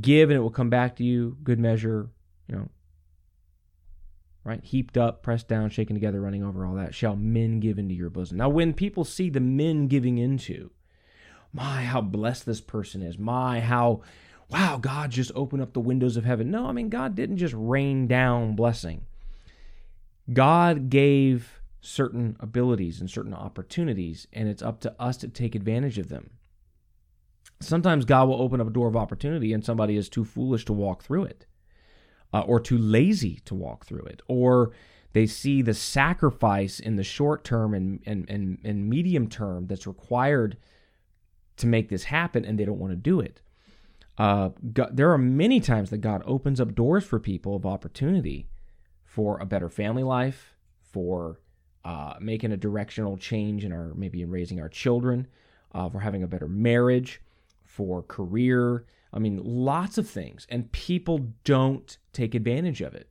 Give 0.00 0.30
and 0.30 0.36
it 0.36 0.40
will 0.40 0.50
come 0.50 0.70
back 0.70 0.96
to 0.96 1.04
you, 1.04 1.36
good 1.42 1.58
measure, 1.58 2.10
you 2.48 2.56
know, 2.56 2.68
right? 4.42 4.62
Heaped 4.64 4.98
up, 4.98 5.22
pressed 5.22 5.48
down, 5.48 5.70
shaken 5.70 5.94
together, 5.94 6.20
running 6.20 6.42
over, 6.42 6.66
all 6.66 6.74
that, 6.74 6.94
shall 6.94 7.16
men 7.16 7.60
give 7.60 7.78
into 7.78 7.94
your 7.94 8.10
bosom. 8.10 8.38
Now, 8.38 8.48
when 8.48 8.74
people 8.74 9.04
see 9.04 9.30
the 9.30 9.40
men 9.40 9.86
giving 9.86 10.18
into, 10.18 10.70
my, 11.54 11.84
how 11.84 12.00
blessed 12.00 12.46
this 12.46 12.60
person 12.60 13.00
is. 13.00 13.16
My, 13.16 13.60
how, 13.60 14.02
wow, 14.50 14.76
God 14.76 15.12
just 15.12 15.30
opened 15.36 15.62
up 15.62 15.72
the 15.72 15.80
windows 15.80 16.16
of 16.16 16.24
heaven. 16.24 16.50
No, 16.50 16.66
I 16.66 16.72
mean, 16.72 16.88
God 16.88 17.14
didn't 17.14 17.36
just 17.36 17.54
rain 17.56 18.08
down 18.08 18.56
blessing. 18.56 19.06
God 20.32 20.90
gave 20.90 21.60
certain 21.80 22.36
abilities 22.40 23.00
and 23.00 23.08
certain 23.08 23.34
opportunities, 23.34 24.26
and 24.32 24.48
it's 24.48 24.62
up 24.62 24.80
to 24.80 25.00
us 25.00 25.16
to 25.18 25.28
take 25.28 25.54
advantage 25.54 25.96
of 25.96 26.08
them. 26.08 26.30
Sometimes 27.60 28.04
God 28.04 28.28
will 28.28 28.42
open 28.42 28.60
up 28.60 28.66
a 28.66 28.72
door 28.72 28.88
of 28.88 28.96
opportunity, 28.96 29.52
and 29.52 29.64
somebody 29.64 29.96
is 29.96 30.08
too 30.08 30.24
foolish 30.24 30.64
to 30.66 30.72
walk 30.72 31.02
through 31.02 31.24
it, 31.24 31.46
uh, 32.32 32.40
or 32.40 32.60
too 32.60 32.78
lazy 32.78 33.40
to 33.46 33.54
walk 33.54 33.86
through 33.86 34.04
it, 34.04 34.22
or 34.28 34.72
they 35.12 35.26
see 35.26 35.62
the 35.62 35.74
sacrifice 35.74 36.80
in 36.80 36.96
the 36.96 37.04
short 37.04 37.44
term 37.44 37.72
and, 37.72 38.00
and, 38.04 38.28
and, 38.28 38.58
and 38.64 38.90
medium 38.90 39.28
term 39.28 39.66
that's 39.66 39.86
required 39.86 40.56
to 41.56 41.66
make 41.66 41.88
this 41.88 42.04
happen, 42.04 42.44
and 42.44 42.58
they 42.58 42.64
don't 42.64 42.80
want 42.80 42.92
to 42.92 42.96
do 42.96 43.20
it. 43.20 43.40
Uh, 44.18 44.50
God, 44.72 44.96
there 44.96 45.10
are 45.12 45.18
many 45.18 45.60
times 45.60 45.90
that 45.90 45.98
God 45.98 46.22
opens 46.26 46.60
up 46.60 46.74
doors 46.74 47.04
for 47.04 47.18
people 47.18 47.56
of 47.56 47.64
opportunity 47.64 48.48
for 49.04 49.38
a 49.38 49.46
better 49.46 49.68
family 49.68 50.02
life, 50.02 50.54
for 50.82 51.40
uh, 51.84 52.14
making 52.20 52.52
a 52.52 52.56
directional 52.56 53.16
change 53.16 53.64
in 53.64 53.72
our 53.72 53.92
maybe 53.94 54.22
in 54.22 54.30
raising 54.30 54.60
our 54.60 54.68
children, 54.68 55.26
uh, 55.72 55.88
for 55.88 56.00
having 56.00 56.22
a 56.22 56.28
better 56.28 56.48
marriage, 56.48 57.20
for 57.74 58.02
career. 58.02 58.84
I 59.12 59.18
mean, 59.18 59.40
lots 59.42 59.98
of 59.98 60.08
things, 60.08 60.46
and 60.48 60.70
people 60.70 61.32
don't 61.42 61.98
take 62.12 62.34
advantage 62.34 62.80
of 62.80 62.94
it. 62.94 63.10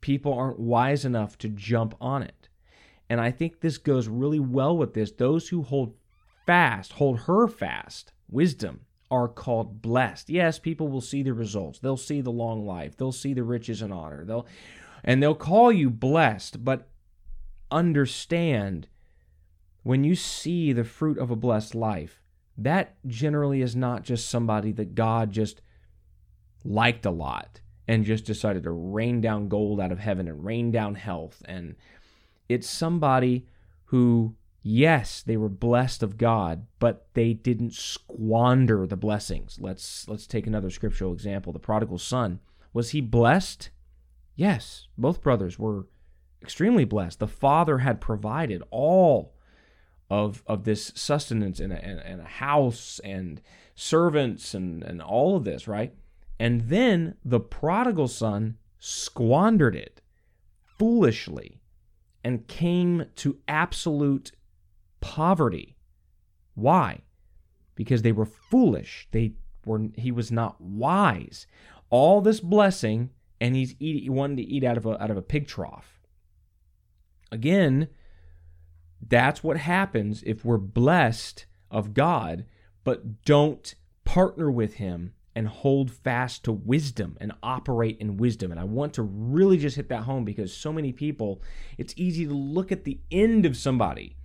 People 0.00 0.32
aren't 0.32 0.58
wise 0.58 1.04
enough 1.04 1.36
to 1.38 1.48
jump 1.48 1.94
on 2.00 2.22
it. 2.22 2.48
And 3.10 3.20
I 3.20 3.30
think 3.30 3.60
this 3.60 3.76
goes 3.76 4.08
really 4.08 4.40
well 4.40 4.76
with 4.76 4.94
this. 4.94 5.12
Those 5.12 5.48
who 5.48 5.62
hold 5.62 5.94
fast, 6.46 6.94
hold 6.94 7.20
her 7.20 7.46
fast, 7.46 8.12
wisdom, 8.30 8.80
are 9.10 9.28
called 9.28 9.82
blessed. 9.82 10.30
Yes, 10.30 10.58
people 10.58 10.88
will 10.88 11.00
see 11.00 11.22
the 11.22 11.34
results. 11.34 11.78
They'll 11.78 11.96
see 11.96 12.20
the 12.20 12.30
long 12.30 12.64
life. 12.64 12.96
They'll 12.96 13.12
see 13.12 13.34
the 13.34 13.42
riches 13.42 13.82
and 13.82 13.92
honor. 13.92 14.24
They'll 14.24 14.46
and 15.02 15.22
they'll 15.22 15.34
call 15.34 15.72
you 15.72 15.90
blessed, 15.90 16.64
but 16.64 16.88
understand 17.70 18.88
when 19.82 20.04
you 20.04 20.14
see 20.14 20.72
the 20.72 20.84
fruit 20.84 21.18
of 21.18 21.30
a 21.30 21.36
blessed 21.36 21.74
life, 21.74 22.19
that 22.60 22.96
generally 23.06 23.62
is 23.62 23.74
not 23.74 24.02
just 24.02 24.28
somebody 24.28 24.72
that 24.72 24.94
God 24.94 25.32
just 25.32 25.62
liked 26.64 27.06
a 27.06 27.10
lot 27.10 27.60
and 27.88 28.04
just 28.04 28.24
decided 28.24 28.62
to 28.64 28.70
rain 28.70 29.20
down 29.20 29.48
gold 29.48 29.80
out 29.80 29.90
of 29.90 29.98
heaven 29.98 30.28
and 30.28 30.44
rain 30.44 30.70
down 30.70 30.94
health. 30.94 31.42
And 31.46 31.74
it's 32.48 32.68
somebody 32.68 33.46
who, 33.86 34.36
yes, 34.62 35.22
they 35.22 35.36
were 35.36 35.48
blessed 35.48 36.02
of 36.02 36.18
God, 36.18 36.66
but 36.78 37.06
they 37.14 37.32
didn't 37.32 37.72
squander 37.72 38.86
the 38.86 38.96
blessings. 38.96 39.58
Let's 39.58 40.06
let's 40.06 40.26
take 40.26 40.46
another 40.46 40.70
scriptural 40.70 41.12
example. 41.12 41.52
The 41.52 41.58
prodigal 41.58 41.98
son. 41.98 42.40
Was 42.72 42.90
he 42.90 43.00
blessed? 43.00 43.70
Yes, 44.36 44.86
both 44.96 45.22
brothers 45.22 45.58
were 45.58 45.86
extremely 46.42 46.84
blessed. 46.84 47.18
The 47.18 47.26
father 47.26 47.78
had 47.78 48.00
provided 48.00 48.62
all 48.70 49.34
of 50.10 50.42
of 50.46 50.64
this 50.64 50.92
sustenance 50.94 51.60
and 51.60 51.72
a, 51.72 51.84
and 51.84 52.20
a 52.20 52.24
house 52.24 53.00
and 53.04 53.40
servants 53.74 54.52
and 54.54 54.82
and 54.82 55.00
all 55.00 55.36
of 55.36 55.44
this, 55.44 55.68
right? 55.68 55.94
And 56.38 56.62
then 56.62 57.14
the 57.24 57.40
prodigal 57.40 58.08
son 58.08 58.56
squandered 58.78 59.76
it 59.76 60.00
foolishly 60.78 61.60
and 62.24 62.46
came 62.48 63.04
to 63.16 63.38
absolute 63.46 64.32
poverty. 65.00 65.76
Why? 66.54 67.02
Because 67.74 68.02
they 68.02 68.12
were 68.12 68.26
foolish. 68.26 69.06
They 69.12 69.34
were 69.64 69.88
he 69.94 70.10
was 70.10 70.32
not 70.32 70.60
wise. 70.60 71.46
All 71.88 72.20
this 72.20 72.40
blessing 72.40 73.10
and 73.40 73.54
he's 73.54 73.74
eating, 73.78 74.02
he 74.02 74.10
wanted 74.10 74.36
to 74.36 74.42
eat 74.42 74.64
out 74.64 74.76
of 74.76 74.86
a 74.86 75.02
out 75.02 75.10
of 75.10 75.16
a 75.16 75.22
pig 75.22 75.46
trough. 75.46 76.00
Again, 77.32 77.88
that's 79.06 79.42
what 79.42 79.56
happens 79.56 80.22
if 80.24 80.44
we're 80.44 80.58
blessed 80.58 81.46
of 81.70 81.94
God, 81.94 82.44
but 82.84 83.24
don't 83.24 83.74
partner 84.04 84.50
with 84.50 84.74
Him 84.74 85.14
and 85.34 85.46
hold 85.46 85.90
fast 85.90 86.44
to 86.44 86.52
wisdom 86.52 87.16
and 87.20 87.32
operate 87.42 87.98
in 88.00 88.16
wisdom. 88.16 88.50
And 88.50 88.58
I 88.60 88.64
want 88.64 88.94
to 88.94 89.02
really 89.02 89.58
just 89.58 89.76
hit 89.76 89.88
that 89.88 90.02
home 90.02 90.24
because 90.24 90.52
so 90.52 90.72
many 90.72 90.92
people, 90.92 91.40
it's 91.78 91.94
easy 91.96 92.26
to 92.26 92.34
look 92.34 92.72
at 92.72 92.84
the 92.84 92.98
end 93.10 93.46
of 93.46 93.56
somebody 93.56 94.16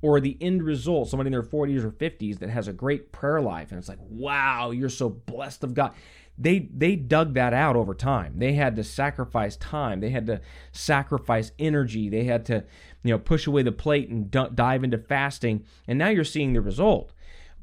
or 0.00 0.20
the 0.20 0.36
end 0.40 0.62
result, 0.62 1.08
somebody 1.08 1.28
in 1.28 1.32
their 1.32 1.42
40s 1.42 1.82
or 1.82 1.90
50s 1.90 2.38
that 2.38 2.50
has 2.50 2.68
a 2.68 2.72
great 2.72 3.10
prayer 3.10 3.40
life, 3.40 3.70
and 3.70 3.78
it's 3.78 3.88
like, 3.88 3.98
wow, 4.00 4.70
you're 4.70 4.90
so 4.90 5.08
blessed 5.08 5.64
of 5.64 5.72
God 5.72 5.92
they 6.36 6.68
they 6.74 6.96
dug 6.96 7.34
that 7.34 7.54
out 7.54 7.76
over 7.76 7.94
time. 7.94 8.34
They 8.38 8.54
had 8.54 8.76
to 8.76 8.84
sacrifice 8.84 9.56
time. 9.56 10.00
They 10.00 10.10
had 10.10 10.26
to 10.26 10.40
sacrifice 10.72 11.52
energy. 11.58 12.08
They 12.08 12.24
had 12.24 12.44
to, 12.46 12.64
you 13.02 13.12
know, 13.12 13.18
push 13.18 13.46
away 13.46 13.62
the 13.62 13.72
plate 13.72 14.08
and 14.08 14.30
d- 14.30 14.48
dive 14.54 14.82
into 14.82 14.98
fasting. 14.98 15.64
And 15.86 15.98
now 15.98 16.08
you're 16.08 16.24
seeing 16.24 16.52
the 16.52 16.60
result. 16.60 17.12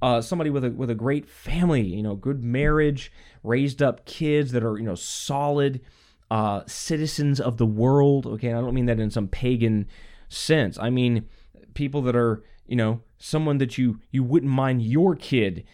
Uh, 0.02 0.22
somebody 0.22 0.50
with 0.50 0.64
a 0.64 0.72
with 0.72 0.90
a 0.90 0.96
great 0.96 1.30
family, 1.30 1.82
you 1.82 2.02
know, 2.02 2.16
good 2.16 2.44
marriage, 2.44 3.12
raised 3.44 3.82
up 3.84 4.06
kids 4.06 4.52
that 4.54 4.64
are 4.64 4.78
you 4.78 4.86
know 4.86 4.96
solid 4.96 5.82
uh, 6.32 6.62
citizens 6.66 7.42
of 7.42 7.58
the 7.58 7.66
world. 7.66 8.26
Okay, 8.26 8.54
I 8.54 8.62
don't 8.62 8.74
mean 8.74 8.86
that 8.86 9.00
in 9.00 9.12
some 9.12 9.28
pagan 9.28 9.86
sense. 10.30 10.80
I 10.80 10.90
mean 10.90 11.28
people 11.74 12.02
that 12.04 12.16
are 12.16 12.42
you 12.68 12.78
know 12.78 13.02
someone 13.18 13.58
that 13.58 13.78
you 13.78 14.00
you 14.12 14.24
wouldn't 14.24 14.52
mind 14.52 14.82
your 14.82 15.16
kid 15.16 15.66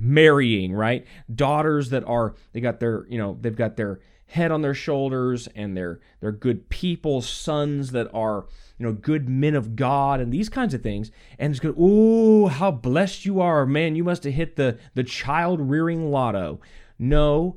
marrying, 0.00 0.72
right? 0.72 1.06
Daughters 1.32 1.90
that 1.90 2.04
are 2.04 2.34
they 2.52 2.60
got 2.60 2.80
their, 2.80 3.06
you 3.08 3.18
know, 3.18 3.38
they've 3.40 3.56
got 3.56 3.76
their 3.76 4.00
head 4.26 4.50
on 4.50 4.62
their 4.62 4.74
shoulders 4.74 5.48
and 5.54 5.76
they're 5.76 6.00
they're 6.20 6.32
good 6.32 6.68
people, 6.68 7.22
sons 7.22 7.92
that 7.92 8.08
are, 8.12 8.46
you 8.78 8.86
know, 8.86 8.92
good 8.92 9.28
men 9.28 9.54
of 9.54 9.76
God 9.76 10.20
and 10.20 10.32
these 10.32 10.48
kinds 10.48 10.74
of 10.74 10.82
things. 10.82 11.10
And 11.38 11.50
it's 11.50 11.60
good, 11.60 11.74
oh, 11.78 12.48
how 12.48 12.70
blessed 12.70 13.24
you 13.24 13.40
are, 13.40 13.66
man. 13.66 13.96
You 13.96 14.04
must 14.04 14.24
have 14.24 14.34
hit 14.34 14.56
the 14.56 14.78
the 14.94 15.04
child 15.04 15.60
rearing 15.60 16.10
lotto. 16.10 16.60
No, 16.98 17.56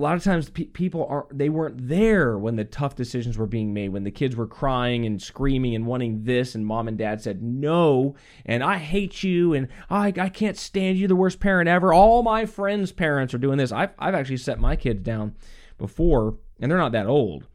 a 0.00 0.02
lot 0.02 0.16
of 0.16 0.24
times 0.24 0.48
pe- 0.48 0.64
people 0.64 1.06
are 1.10 1.26
they 1.30 1.50
weren't 1.50 1.88
there 1.88 2.38
when 2.38 2.56
the 2.56 2.64
tough 2.64 2.96
decisions 2.96 3.36
were 3.36 3.46
being 3.46 3.74
made 3.74 3.90
when 3.90 4.02
the 4.02 4.10
kids 4.10 4.34
were 4.34 4.46
crying 4.46 5.04
and 5.04 5.20
screaming 5.20 5.74
and 5.74 5.86
wanting 5.86 6.24
this 6.24 6.54
and 6.54 6.64
mom 6.64 6.88
and 6.88 6.96
dad 6.96 7.20
said 7.20 7.42
no 7.42 8.14
and 8.46 8.64
i 8.64 8.78
hate 8.78 9.22
you 9.22 9.52
and 9.52 9.68
i, 9.90 10.06
I 10.16 10.30
can't 10.30 10.56
stand 10.56 10.96
you 10.96 11.06
the 11.06 11.16
worst 11.16 11.38
parent 11.38 11.68
ever. 11.68 11.92
All 11.92 12.22
my 12.22 12.46
friends 12.46 12.92
parents 12.92 13.34
are 13.34 13.38
doing 13.38 13.58
this. 13.58 13.72
I've, 13.72 13.90
I've 13.98 14.14
actually 14.14 14.38
set 14.38 14.58
my 14.58 14.74
kids 14.74 15.02
down 15.02 15.34
before 15.76 16.38
and 16.60 16.70
they're 16.70 16.78
not 16.78 16.92
that 16.92 17.06
old 17.06 17.46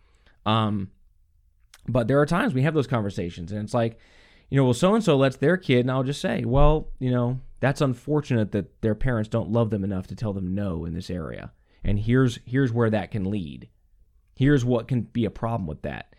um, 0.45 0.91
but 1.87 2.07
there 2.07 2.19
are 2.19 2.25
times 2.27 2.53
we 2.53 2.61
have 2.61 2.75
those 2.75 2.87
conversations 2.87 3.51
and 3.51 3.63
it's 3.63 3.73
like 3.73 3.97
you 4.49 4.57
know 4.57 4.65
well 4.65 4.73
so 4.73 4.93
and 4.93 5.03
so 5.03 5.17
lets 5.17 5.37
their 5.37 5.57
kid 5.57 5.79
and 5.79 5.91
i'll 5.91 6.03
just 6.03 6.21
say 6.21 6.43
well 6.45 6.89
you 6.99 7.09
know 7.09 7.39
that's 7.59 7.81
unfortunate 7.81 8.51
that 8.51 8.81
their 8.81 8.95
parents 8.95 9.29
don't 9.29 9.49
love 9.49 9.71
them 9.71 9.83
enough 9.83 10.05
to 10.07 10.15
tell 10.15 10.33
them 10.33 10.53
no 10.53 10.85
in 10.85 10.93
this 10.93 11.09
area 11.09 11.51
and 11.85 11.99
here's 11.99 12.39
here's 12.45 12.73
where 12.73 12.89
that 12.89 13.11
can 13.11 13.29
lead. 13.29 13.69
Here's 14.35 14.65
what 14.65 14.87
can 14.87 15.01
be 15.01 15.23
a 15.23 15.29
problem 15.29 15.67
with 15.67 15.83
that. 15.83 16.13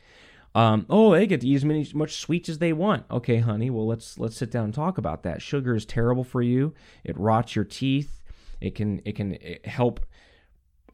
Um, 0.55 0.87
oh, 0.89 1.13
they 1.13 1.27
get 1.27 1.43
to 1.43 1.47
eat 1.47 1.57
as 1.57 1.65
many 1.67 1.87
much 1.93 2.17
sweets 2.17 2.49
as 2.49 2.59
they 2.59 2.73
want. 2.73 3.05
Okay, 3.11 3.39
honey. 3.39 3.69
Well, 3.69 3.87
let's 3.87 4.19
let's 4.19 4.37
sit 4.37 4.51
down 4.51 4.65
and 4.65 4.75
talk 4.75 4.97
about 4.97 5.23
that. 5.25 5.43
Sugar 5.43 5.75
is 5.75 5.85
terrible 5.85 6.25
for 6.25 6.41
you. 6.41 6.73
It 7.05 7.19
rots 7.19 7.55
your 7.55 7.65
teeth. 7.65 8.23
It 8.61 8.75
can 8.75 9.03
it 9.05 9.17
can 9.17 9.37
help 9.65 10.07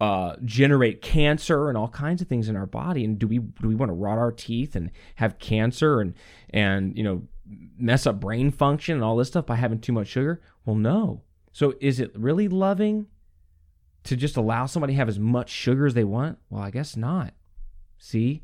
uh, 0.01 0.35
generate 0.45 1.01
cancer 1.01 1.69
and 1.69 1.79
all 1.79 1.87
kinds 1.87 2.21
of 2.21 2.27
things 2.27 2.49
in 2.49 2.57
our 2.57 2.67
body. 2.67 3.05
And 3.05 3.19
do 3.19 3.29
we 3.29 3.39
do 3.39 3.69
we 3.69 3.77
want 3.77 3.91
to 3.91 3.95
rot 3.95 4.19
our 4.19 4.33
teeth 4.33 4.75
and 4.75 4.91
have 5.17 5.39
cancer 5.39 6.01
and 6.01 6.15
and 6.51 6.97
you 6.97 7.05
know 7.05 7.23
mess 7.79 8.07
up 8.07 8.19
brain 8.19 8.51
function 8.51 8.97
and 8.97 9.05
all 9.05 9.17
this 9.17 9.29
stuff 9.29 9.47
by 9.47 9.57
having 9.57 9.79
too 9.79 9.93
much 9.93 10.09
sugar? 10.09 10.43
Well, 10.65 10.77
no. 10.77 11.23
So 11.53 11.75
is 11.81 12.01
it 12.01 12.11
really 12.19 12.49
loving? 12.49 13.07
To 14.05 14.17
just 14.17 14.37
allow 14.37 14.67
somebody 14.67 14.93
to 14.95 14.97
have 14.97 15.09
as 15.09 15.19
much 15.19 15.51
sugar 15.51 15.87
as 15.87 15.95
they 15.95 16.05
want? 16.05 16.39
Well, 16.51 16.63
I 16.63 16.71
guess 16.71 16.97
not. 16.97 17.35
See? 17.99 18.43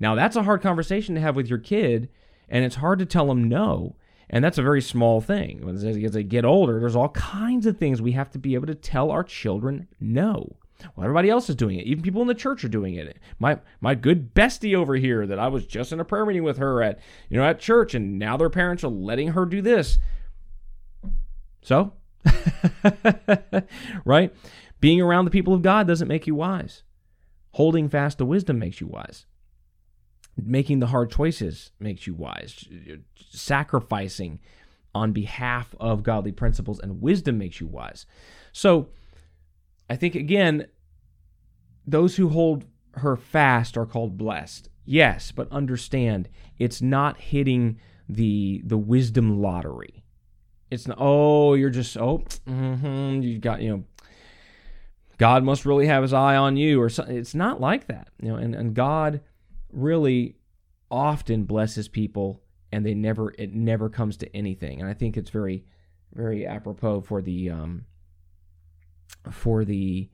Now, 0.00 0.14
that's 0.14 0.36
a 0.36 0.42
hard 0.42 0.62
conversation 0.62 1.14
to 1.14 1.20
have 1.20 1.36
with 1.36 1.48
your 1.48 1.58
kid, 1.58 2.08
and 2.48 2.64
it's 2.64 2.76
hard 2.76 2.98
to 2.98 3.06
tell 3.06 3.26
them 3.26 3.44
no. 3.44 3.96
And 4.30 4.44
that's 4.44 4.58
a 4.58 4.62
very 4.62 4.80
small 4.80 5.20
thing. 5.20 5.68
As 5.68 6.12
they 6.12 6.22
get 6.22 6.44
older, 6.44 6.80
there's 6.80 6.96
all 6.96 7.10
kinds 7.10 7.66
of 7.66 7.76
things 7.76 8.00
we 8.00 8.12
have 8.12 8.30
to 8.30 8.38
be 8.38 8.54
able 8.54 8.66
to 8.66 8.74
tell 8.74 9.10
our 9.10 9.22
children 9.22 9.88
no. 10.00 10.56
Well, 10.96 11.04
everybody 11.04 11.30
else 11.30 11.48
is 11.48 11.56
doing 11.56 11.78
it. 11.78 11.86
Even 11.86 12.02
people 12.02 12.22
in 12.22 12.28
the 12.28 12.34
church 12.34 12.64
are 12.64 12.68
doing 12.68 12.94
it. 12.94 13.18
My 13.38 13.58
my 13.80 13.94
good 13.94 14.34
bestie 14.34 14.74
over 14.74 14.96
here 14.96 15.26
that 15.26 15.38
I 15.38 15.48
was 15.48 15.66
just 15.66 15.92
in 15.92 16.00
a 16.00 16.04
prayer 16.04 16.26
meeting 16.26 16.42
with 16.42 16.58
her 16.58 16.82
at 16.82 16.98
you 17.28 17.36
know 17.36 17.44
at 17.44 17.60
church, 17.60 17.94
and 17.94 18.18
now 18.18 18.36
their 18.36 18.50
parents 18.50 18.84
are 18.84 18.88
letting 18.88 19.28
her 19.28 19.46
do 19.46 19.62
this. 19.62 19.98
So, 21.62 21.92
right? 24.04 24.34
Being 24.84 25.00
around 25.00 25.24
the 25.24 25.30
people 25.30 25.54
of 25.54 25.62
God 25.62 25.86
doesn't 25.86 26.08
make 26.08 26.26
you 26.26 26.34
wise. 26.34 26.82
Holding 27.52 27.88
fast 27.88 28.18
to 28.18 28.26
wisdom 28.26 28.58
makes 28.58 28.82
you 28.82 28.86
wise. 28.86 29.24
Making 30.36 30.80
the 30.80 30.88
hard 30.88 31.10
choices 31.10 31.70
makes 31.80 32.06
you 32.06 32.12
wise. 32.12 32.68
Sacrificing 33.30 34.40
on 34.94 35.12
behalf 35.12 35.74
of 35.80 36.02
godly 36.02 36.32
principles 36.32 36.80
and 36.80 37.00
wisdom 37.00 37.38
makes 37.38 37.62
you 37.62 37.66
wise. 37.66 38.04
So 38.52 38.90
I 39.88 39.96
think, 39.96 40.16
again, 40.16 40.66
those 41.86 42.16
who 42.16 42.28
hold 42.28 42.66
her 42.96 43.16
fast 43.16 43.78
are 43.78 43.86
called 43.86 44.18
blessed. 44.18 44.68
Yes, 44.84 45.32
but 45.32 45.50
understand 45.50 46.28
it's 46.58 46.82
not 46.82 47.18
hitting 47.18 47.80
the 48.06 48.60
the 48.66 48.76
wisdom 48.76 49.40
lottery. 49.40 50.04
It's 50.70 50.86
not. 50.86 50.98
Oh, 51.00 51.54
you're 51.54 51.70
just 51.70 51.96
oh, 51.96 52.22
mm-hmm, 52.46 53.22
you 53.22 53.38
got 53.38 53.62
you 53.62 53.70
know. 53.70 53.84
God 55.18 55.44
must 55.44 55.64
really 55.64 55.86
have 55.86 56.02
His 56.02 56.12
eye 56.12 56.36
on 56.36 56.56
you, 56.56 56.80
or 56.80 56.88
something. 56.88 57.16
It's 57.16 57.34
not 57.34 57.60
like 57.60 57.86
that, 57.86 58.08
you 58.20 58.28
know. 58.28 58.36
And 58.36 58.54
and 58.54 58.74
God 58.74 59.20
really 59.72 60.36
often 60.90 61.44
blesses 61.44 61.88
people, 61.88 62.42
and 62.72 62.84
they 62.84 62.94
never 62.94 63.34
it 63.38 63.52
never 63.54 63.88
comes 63.88 64.16
to 64.18 64.36
anything. 64.36 64.80
And 64.80 64.88
I 64.88 64.94
think 64.94 65.16
it's 65.16 65.30
very 65.30 65.64
very 66.12 66.46
apropos 66.46 67.00
for 67.00 67.20
the 67.22 67.50
um 67.50 67.86
for 69.30 69.64
the 69.64 70.08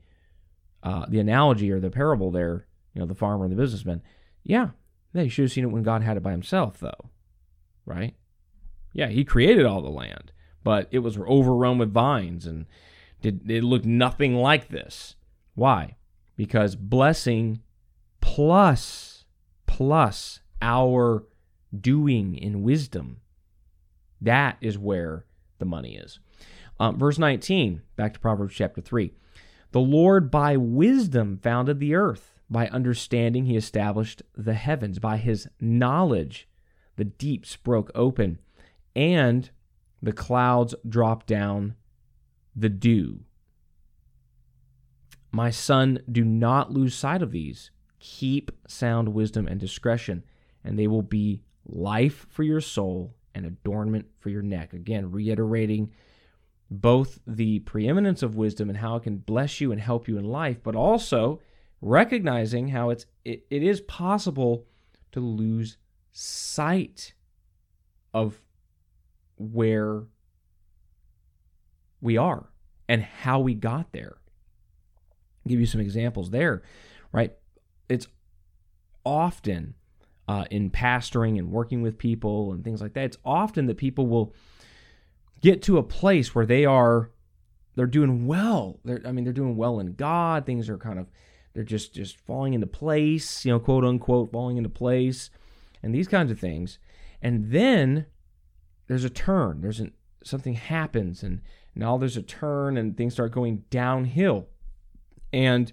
uh, 0.83 1.05
the 1.07 1.19
analogy 1.19 1.71
or 1.71 1.79
the 1.79 1.91
parable 1.91 2.31
there, 2.31 2.65
you 2.93 2.99
know, 2.99 3.05
the 3.05 3.15
farmer 3.15 3.45
and 3.45 3.51
the 3.51 3.61
businessman. 3.61 4.01
Yeah, 4.43 4.69
They 5.13 5.27
should 5.27 5.43
have 5.43 5.51
seen 5.51 5.63
it 5.63 5.71
when 5.71 5.83
God 5.83 6.01
had 6.01 6.17
it 6.17 6.23
by 6.23 6.31
himself, 6.31 6.79
though, 6.79 7.09
right? 7.85 8.15
Yeah, 8.93 9.07
he 9.09 9.23
created 9.23 9.65
all 9.65 9.81
the 9.81 9.89
land, 9.89 10.31
but 10.63 10.87
it 10.91 10.99
was 10.99 11.17
overrun 11.17 11.77
with 11.77 11.93
vines 11.93 12.45
and 12.47 12.65
did 13.21 13.49
it 13.49 13.63
looked 13.63 13.85
nothing 13.85 14.35
like 14.35 14.69
this. 14.69 15.15
Why? 15.55 15.95
Because 16.35 16.75
blessing 16.75 17.61
plus 18.19 19.25
plus 19.65 20.39
our 20.61 21.25
doing 21.77 22.35
in 22.35 22.63
wisdom, 22.63 23.21
that 24.19 24.57
is 24.61 24.77
where 24.77 25.25
the 25.59 25.65
money 25.65 25.95
is. 25.95 26.19
Um, 26.79 26.97
verse 26.97 27.17
19, 27.17 27.81
back 27.95 28.13
to 28.13 28.19
Proverbs 28.19 28.55
chapter 28.55 28.81
3. 28.81 29.13
The 29.71 29.79
Lord 29.79 30.29
by 30.29 30.57
wisdom 30.57 31.39
founded 31.41 31.79
the 31.79 31.95
earth. 31.95 32.39
By 32.49 32.67
understanding, 32.67 33.45
he 33.45 33.55
established 33.55 34.21
the 34.35 34.55
heavens. 34.55 34.99
By 34.99 35.17
his 35.17 35.47
knowledge, 35.61 36.49
the 36.97 37.05
deeps 37.05 37.55
broke 37.55 37.91
open, 37.95 38.39
and 38.95 39.49
the 40.01 40.11
clouds 40.11 40.75
dropped 40.87 41.27
down 41.27 41.75
the 42.55 42.69
dew. 42.69 43.21
My 45.31 45.49
son, 45.49 45.99
do 46.11 46.25
not 46.25 46.71
lose 46.71 46.93
sight 46.93 47.21
of 47.21 47.31
these. 47.31 47.71
Keep 47.99 48.51
sound 48.67 49.13
wisdom 49.13 49.47
and 49.47 49.59
discretion, 49.59 50.23
and 50.63 50.77
they 50.77 50.87
will 50.87 51.03
be 51.03 51.41
life 51.65 52.25
for 52.29 52.43
your 52.43 52.61
soul 52.61 53.15
and 53.33 53.45
adornment 53.45 54.07
for 54.19 54.29
your 54.29 54.41
neck. 54.41 54.73
Again, 54.73 55.11
reiterating 55.11 55.91
both 56.69 57.19
the 57.27 57.59
preeminence 57.59 58.23
of 58.23 58.35
wisdom 58.35 58.69
and 58.69 58.77
how 58.77 58.95
it 58.95 59.03
can 59.03 59.17
bless 59.17 59.61
you 59.61 59.71
and 59.71 59.79
help 59.79 60.07
you 60.07 60.17
in 60.17 60.25
life, 60.25 60.57
but 60.63 60.75
also 60.75 61.41
recognizing 61.81 62.69
how 62.69 62.89
it's 62.89 63.05
it, 63.25 63.45
it 63.49 63.63
is 63.63 63.81
possible 63.81 64.65
to 65.11 65.19
lose 65.19 65.77
sight 66.11 67.13
of 68.13 68.41
where 69.37 70.03
we 72.01 72.17
are 72.17 72.49
and 72.89 73.03
how 73.03 73.39
we 73.39 73.53
got 73.53 73.91
there. 73.93 74.17
I'll 75.45 75.49
give 75.49 75.59
you 75.59 75.65
some 75.65 75.81
examples 75.81 76.29
there, 76.29 76.63
right? 77.11 77.33
It's 77.89 78.07
often 79.05 79.75
uh, 80.27 80.45
in 80.51 80.69
pastoring 80.69 81.37
and 81.37 81.51
working 81.51 81.81
with 81.81 81.97
people 81.97 82.51
and 82.51 82.63
things 82.63 82.81
like 82.81 82.93
that. 82.93 83.05
It's 83.05 83.17
often 83.25 83.65
that 83.67 83.77
people 83.77 84.07
will 84.07 84.33
get 85.41 85.61
to 85.63 85.77
a 85.77 85.83
place 85.83 86.35
where 86.35 86.45
they 86.45 86.65
are 86.65 87.11
they're 87.75 87.85
doing 87.85 88.27
well. 88.27 88.79
They're 88.83 89.01
I 89.05 89.11
mean 89.11 89.23
they're 89.23 89.33
doing 89.33 89.55
well 89.55 89.79
in 89.79 89.93
God. 89.93 90.45
Things 90.45 90.69
are 90.69 90.77
kind 90.77 90.99
of 90.99 91.07
they're 91.53 91.63
just 91.63 91.93
just 91.93 92.17
falling 92.17 92.53
into 92.53 92.67
place, 92.67 93.45
you 93.45 93.51
know, 93.51 93.59
quote 93.59 93.83
unquote 93.83 94.31
falling 94.31 94.57
into 94.57 94.69
place 94.69 95.29
and 95.81 95.93
these 95.93 96.07
kinds 96.07 96.31
of 96.31 96.39
things. 96.39 96.79
And 97.21 97.51
then 97.51 98.07
there's 98.87 99.03
a 99.03 99.09
turn. 99.09 99.61
There's 99.61 99.79
an 99.79 99.93
something 100.23 100.53
happens 100.53 101.23
and 101.23 101.41
now 101.75 101.97
there's 101.97 102.17
a 102.17 102.21
turn 102.21 102.77
and 102.77 102.95
things 102.95 103.13
start 103.13 103.31
going 103.31 103.63
downhill. 103.69 104.47
And 105.31 105.71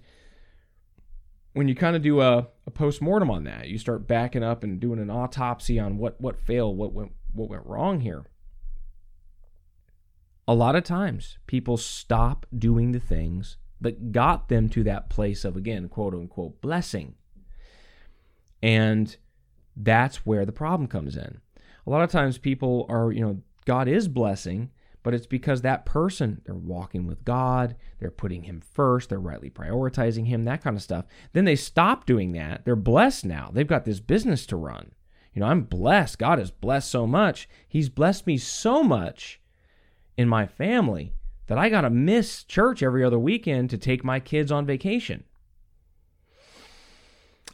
when 1.53 1.67
you 1.67 1.75
kind 1.75 1.95
of 1.95 2.01
do 2.01 2.21
a, 2.21 2.47
a 2.65 2.71
post-mortem 2.71 3.29
on 3.29 3.43
that, 3.43 3.67
you 3.67 3.77
start 3.77 4.07
backing 4.07 4.43
up 4.43 4.63
and 4.63 4.79
doing 4.79 4.99
an 4.99 5.09
autopsy 5.09 5.79
on 5.79 5.97
what 5.97 6.19
what 6.21 6.39
failed, 6.39 6.77
what 6.77 6.93
went 6.93 7.11
what 7.33 7.49
went 7.49 7.65
wrong 7.65 8.01
here 8.01 8.25
a 10.49 10.55
lot 10.55 10.75
of 10.75 10.83
times 10.83 11.37
people 11.45 11.77
stop 11.77 12.47
doing 12.57 12.91
the 12.91 12.99
things 12.99 13.57
that 13.79 14.11
got 14.11 14.49
them 14.49 14.67
to 14.67 14.83
that 14.83 15.07
place 15.07 15.45
of, 15.45 15.55
again, 15.55 15.87
quote 15.87 16.15
unquote, 16.15 16.59
blessing. 16.59 17.13
And 18.63 19.15
that's 19.75 20.25
where 20.25 20.47
the 20.47 20.51
problem 20.51 20.87
comes 20.87 21.15
in. 21.15 21.39
A 21.85 21.89
lot 21.91 22.01
of 22.01 22.09
times 22.09 22.39
people 22.39 22.87
are, 22.89 23.11
you 23.11 23.21
know, 23.21 23.43
God 23.65 23.87
is 23.87 24.07
blessing, 24.07 24.71
but 25.03 25.13
it's 25.13 25.27
because 25.27 25.61
that 25.61 25.85
person, 25.85 26.41
they're 26.45 26.55
walking 26.55 27.07
with 27.07 27.23
God, 27.23 27.75
they're 27.99 28.11
putting 28.11 28.43
Him 28.43 28.61
first, 28.61 29.09
they're 29.09 29.19
rightly 29.19 29.49
prioritizing 29.49 30.27
Him, 30.27 30.45
that 30.45 30.63
kind 30.63 30.75
of 30.75 30.83
stuff. 30.83 31.05
Then 31.33 31.45
they 31.45 31.55
stop 31.55 32.05
doing 32.05 32.33
that. 32.33 32.65
They're 32.65 32.75
blessed 32.75 33.25
now. 33.25 33.49
They've 33.53 33.67
got 33.67 33.85
this 33.85 33.99
business 33.99 34.45
to 34.47 34.55
run. 34.55 34.91
You 35.33 35.41
know, 35.41 35.47
I'm 35.47 35.61
blessed. 35.61 36.19
God 36.19 36.39
has 36.39 36.51
blessed 36.51 36.89
so 36.89 37.07
much. 37.07 37.47
He's 37.67 37.89
blessed 37.89 38.27
me 38.27 38.37
so 38.37 38.83
much 38.83 39.39
in 40.17 40.27
my 40.27 40.45
family 40.45 41.13
that 41.47 41.57
I 41.57 41.69
got 41.69 41.81
to 41.81 41.89
miss 41.89 42.43
church 42.43 42.83
every 42.83 43.03
other 43.03 43.17
weekend 43.17 43.69
to 43.69 43.77
take 43.77 44.03
my 44.03 44.19
kids 44.19 44.51
on 44.51 44.65
vacation. 44.65 45.23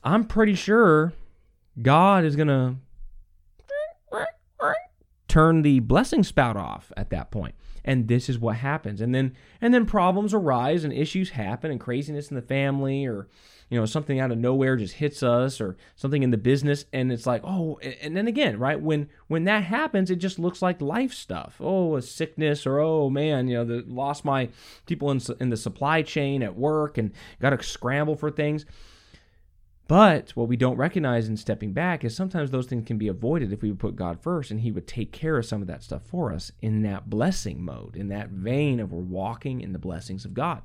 I'm 0.04 0.26
pretty 0.26 0.56
sure 0.56 1.14
God 1.82 2.26
is 2.26 2.36
going 2.36 2.48
to 2.48 2.76
turn 5.36 5.64
the 5.64 5.82
blessing 5.82 6.24
spout 6.24 6.56
off 6.56 6.94
at 6.96 7.10
that 7.10 7.30
point. 7.30 7.56
And 7.84 8.08
this 8.08 8.30
is 8.30 8.40
what 8.40 8.56
happens. 8.56 9.02
And 9.02 9.14
then 9.14 9.36
and 9.60 9.74
then 9.74 9.86
problems 9.86 10.34
arise 10.34 10.86
and 10.86 10.94
issues 10.94 11.32
happen 11.32 11.72
and 11.72 11.80
craziness 11.80 12.30
in 12.30 12.36
the 12.36 12.42
family 12.42 13.06
or 13.06 13.28
you 13.70 13.78
know 13.78 13.86
something 13.86 14.18
out 14.18 14.32
of 14.32 14.38
nowhere 14.38 14.78
just 14.78 14.94
hits 14.94 15.24
us 15.24 15.60
or 15.60 15.76
something 15.98 16.24
in 16.24 16.32
the 16.32 16.38
business 16.38 16.86
and 16.94 17.12
it's 17.12 17.26
like 17.26 17.42
oh 17.44 17.80
and 17.80 18.16
then 18.16 18.28
again 18.28 18.60
right 18.60 18.80
when 18.80 19.10
when 19.28 19.44
that 19.46 19.64
happens 19.64 20.12
it 20.12 20.18
just 20.18 20.38
looks 20.38 20.62
like 20.62 20.80
life 20.82 21.12
stuff 21.12 21.56
oh 21.60 21.96
a 21.96 22.02
sickness 22.02 22.68
or 22.68 22.80
oh 22.80 23.10
man 23.10 23.48
you 23.48 23.56
know 23.56 23.66
the 23.66 23.84
lost 23.88 24.24
my 24.24 24.48
people 24.86 25.10
in, 25.10 25.20
in 25.40 25.50
the 25.50 25.58
supply 25.58 26.04
chain 26.04 26.44
at 26.44 26.56
work 26.56 27.00
and 27.00 27.12
got 27.42 27.50
to 27.50 27.64
scramble 27.64 28.16
for 28.16 28.30
things 28.30 28.68
but 29.88 30.32
what 30.32 30.48
we 30.48 30.58
don't 30.58 30.78
recognize 30.78 31.28
in 31.28 31.38
stepping 31.38 31.72
back 31.72 32.04
is 32.04 32.16
sometimes 32.16 32.50
those 32.50 32.66
things 32.66 32.88
can 32.88 32.98
be 32.98 33.08
avoided 33.08 33.54
if 33.54 33.62
we 33.62 33.70
would 33.70 33.80
put 33.80 33.96
God 33.96 34.20
first 34.22 34.50
and 34.50 34.62
He 34.62 34.72
would 34.72 34.88
take 34.88 35.12
care 35.12 35.38
of 35.38 35.46
some 35.46 35.62
of 35.62 35.68
that 35.68 35.84
stuff 35.84 36.04
for 36.04 36.34
us 36.34 36.52
in 36.62 36.82
that 36.84 37.10
blessing 37.10 37.64
mode, 37.64 37.96
in 37.96 38.08
that 38.08 38.30
vein 38.30 38.80
of 38.80 38.92
we're 38.92 39.02
walking 39.02 39.62
in 39.62 39.74
the 39.74 39.80
blessings 39.80 40.26
of 40.26 40.34
God. 40.34 40.64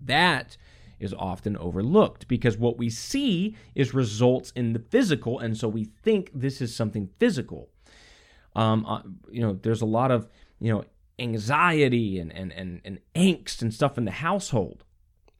That 0.00 0.56
is 0.98 1.14
often 1.14 1.56
overlooked 1.56 2.26
because 2.28 2.56
what 2.56 2.78
we 2.78 2.90
see 2.90 3.56
is 3.74 3.94
results 3.94 4.52
in 4.56 4.72
the 4.72 4.78
physical, 4.78 5.38
and 5.38 5.56
so 5.56 5.68
we 5.68 5.84
think 5.84 6.30
this 6.34 6.60
is 6.60 6.74
something 6.74 7.08
physical. 7.18 7.68
Um, 8.54 8.84
uh, 8.86 9.02
you 9.30 9.40
know, 9.40 9.58
there's 9.62 9.82
a 9.82 9.86
lot 9.86 10.10
of 10.10 10.28
you 10.60 10.72
know 10.72 10.84
anxiety 11.18 12.18
and 12.18 12.32
and 12.32 12.52
and, 12.52 12.80
and 12.84 12.98
angst 13.14 13.62
and 13.62 13.72
stuff 13.72 13.98
in 13.98 14.04
the 14.04 14.10
household. 14.10 14.84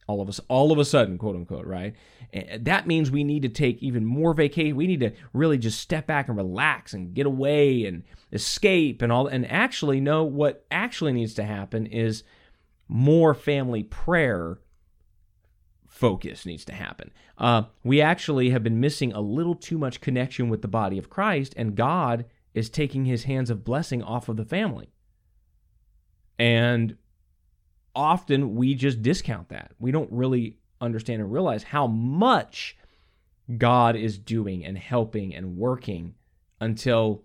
All 0.09 0.21
of 0.21 0.29
us, 0.29 0.41
all 0.49 0.73
of 0.73 0.79
a 0.79 0.85
sudden, 0.85 1.17
quote 1.17 1.37
unquote, 1.37 1.67
right? 1.67 1.95
That 2.59 2.87
means 2.87 3.11
we 3.11 3.25
need 3.25 3.43
to 3.43 3.49
take 3.49 3.83
even 3.83 4.05
more 4.05 4.35
vacation. 4.35 4.77
We 4.77 4.87
need 4.87 5.01
to 5.01 5.13
really 5.33 5.59
just 5.59 5.81
step 5.81 6.07
back 6.07 6.29
and 6.29 6.37
relax 6.37 6.93
and 6.93 7.15
get 7.15 7.27
away 7.27 7.85
and 7.85 8.03
escape 8.33 9.01
and 9.01 9.13
all. 9.13 9.27
And 9.27 9.51
actually, 9.51 10.01
know 10.01 10.25
what 10.25 10.65
actually 10.71 11.13
needs 11.13 11.35
to 11.35 11.45
happen 11.45 11.87
is 11.87 12.25
more 12.89 13.33
family 13.33 13.83
prayer 13.85 14.59
focus 15.93 16.47
needs 16.47 16.65
to 16.65 16.73
happen. 16.73 17.13
Uh, 17.39 17.63
we 17.85 18.01
actually 18.01 18.51
have 18.51 18.63
been 18.63 18.81
missing 18.81 19.13
a 19.13 19.21
little 19.21 19.55
too 19.55 19.79
much 19.79 20.01
connection 20.01 20.49
with 20.49 20.63
the 20.63 20.69
body 20.69 20.99
of 20.99 21.11
Christ, 21.11 21.55
and 21.57 21.77
God 21.77 22.25
is 22.55 22.71
taking 22.71 23.05
his 23.05 23.25
hands 23.25 23.51
of 23.51 23.65
blessing 23.65 24.03
off 24.03 24.29
of 24.29 24.37
the 24.37 24.45
family. 24.45 24.91
And 26.39 26.97
often 27.95 28.55
we 28.55 28.75
just 28.75 29.03
discount 29.03 29.49
that. 29.51 29.73
We 29.79 29.93
don't 29.93 30.11
really 30.11 30.59
understand 30.81 31.21
and 31.21 31.33
realize 31.33 31.63
how 31.63 31.87
much 31.87 32.77
God 33.59 33.97
is 33.97 34.19
doing 34.19 34.65
and 34.65 34.77
helping 34.79 35.35
and 35.35 35.57
working 35.57 36.15
until 36.61 37.23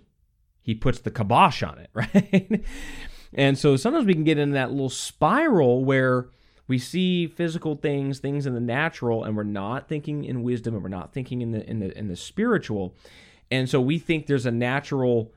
he 0.62 0.76
puts 0.76 1.00
the 1.00 1.12
kibosh 1.12 1.64
on 1.64 1.78
it, 1.80 1.90
right? 1.94 2.66
and 3.34 3.58
so 3.58 3.76
sometimes 3.76 4.06
we 4.06 4.14
can 4.14 4.24
get 4.24 4.38
into 4.38 4.56
that 4.56 4.72
little 4.72 4.90
spiral 4.90 5.86
where 5.86 6.30
we 6.68 6.78
see 6.78 7.28
physical 7.28 7.76
things, 7.76 8.20
things 8.20 8.46
in 8.46 8.54
the 8.54 8.60
natural, 8.60 9.24
and 9.24 9.38
we're 9.38 9.44
not 9.44 9.88
thinking 9.88 10.26
in 10.26 10.44
wisdom 10.44 10.74
and 10.74 10.84
we're 10.84 10.90
not 10.90 11.14
thinking 11.14 11.42
in 11.42 11.52
the 11.52 11.68
in 11.70 11.80
the 11.80 11.98
in 11.98 12.08
the 12.08 12.16
spiritual. 12.16 12.96
And 13.50 13.70
so 13.70 13.80
we 13.80 13.98
think 14.00 14.28
there's 14.28 14.46
a 14.46 14.52
natural 14.52 15.32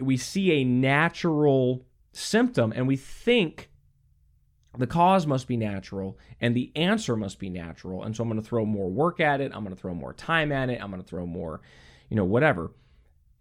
we 0.00 0.16
see 0.16 0.52
a 0.52 0.64
natural 0.64 1.86
symptom 2.12 2.72
and 2.74 2.88
we 2.88 2.96
think 2.96 3.70
the 4.78 4.86
cause 4.86 5.26
must 5.26 5.48
be 5.48 5.56
natural 5.56 6.16
and 6.40 6.54
the 6.54 6.72
answer 6.76 7.16
must 7.16 7.38
be 7.38 7.50
natural. 7.50 8.04
And 8.04 8.16
so 8.16 8.22
I'm 8.22 8.28
going 8.28 8.40
to 8.40 8.48
throw 8.48 8.64
more 8.64 8.88
work 8.88 9.20
at 9.20 9.40
it, 9.40 9.52
I'm 9.54 9.64
going 9.64 9.74
to 9.74 9.80
throw 9.80 9.94
more 9.94 10.14
time 10.14 10.52
at 10.52 10.70
it, 10.70 10.80
I'm 10.82 10.90
going 10.90 11.02
to 11.02 11.08
throw 11.08 11.26
more, 11.26 11.60
you 12.08 12.16
know, 12.16 12.24
whatever. 12.24 12.70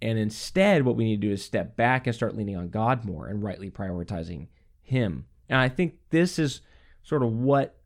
And 0.01 0.19
instead, 0.19 0.83
what 0.83 0.95
we 0.95 1.05
need 1.05 1.21
to 1.21 1.27
do 1.27 1.33
is 1.33 1.43
step 1.43 1.75
back 1.75 2.05
and 2.05 2.15
start 2.15 2.35
leaning 2.35 2.57
on 2.57 2.69
God 2.69 3.05
more 3.05 3.27
and 3.27 3.41
rightly 3.41 3.69
prioritizing 3.69 4.47
Him. 4.81 5.25
And 5.49 5.59
I 5.59 5.69
think 5.69 5.95
this 6.09 6.37
is 6.37 6.61
sort 7.03 7.23
of 7.23 7.31
what 7.31 7.77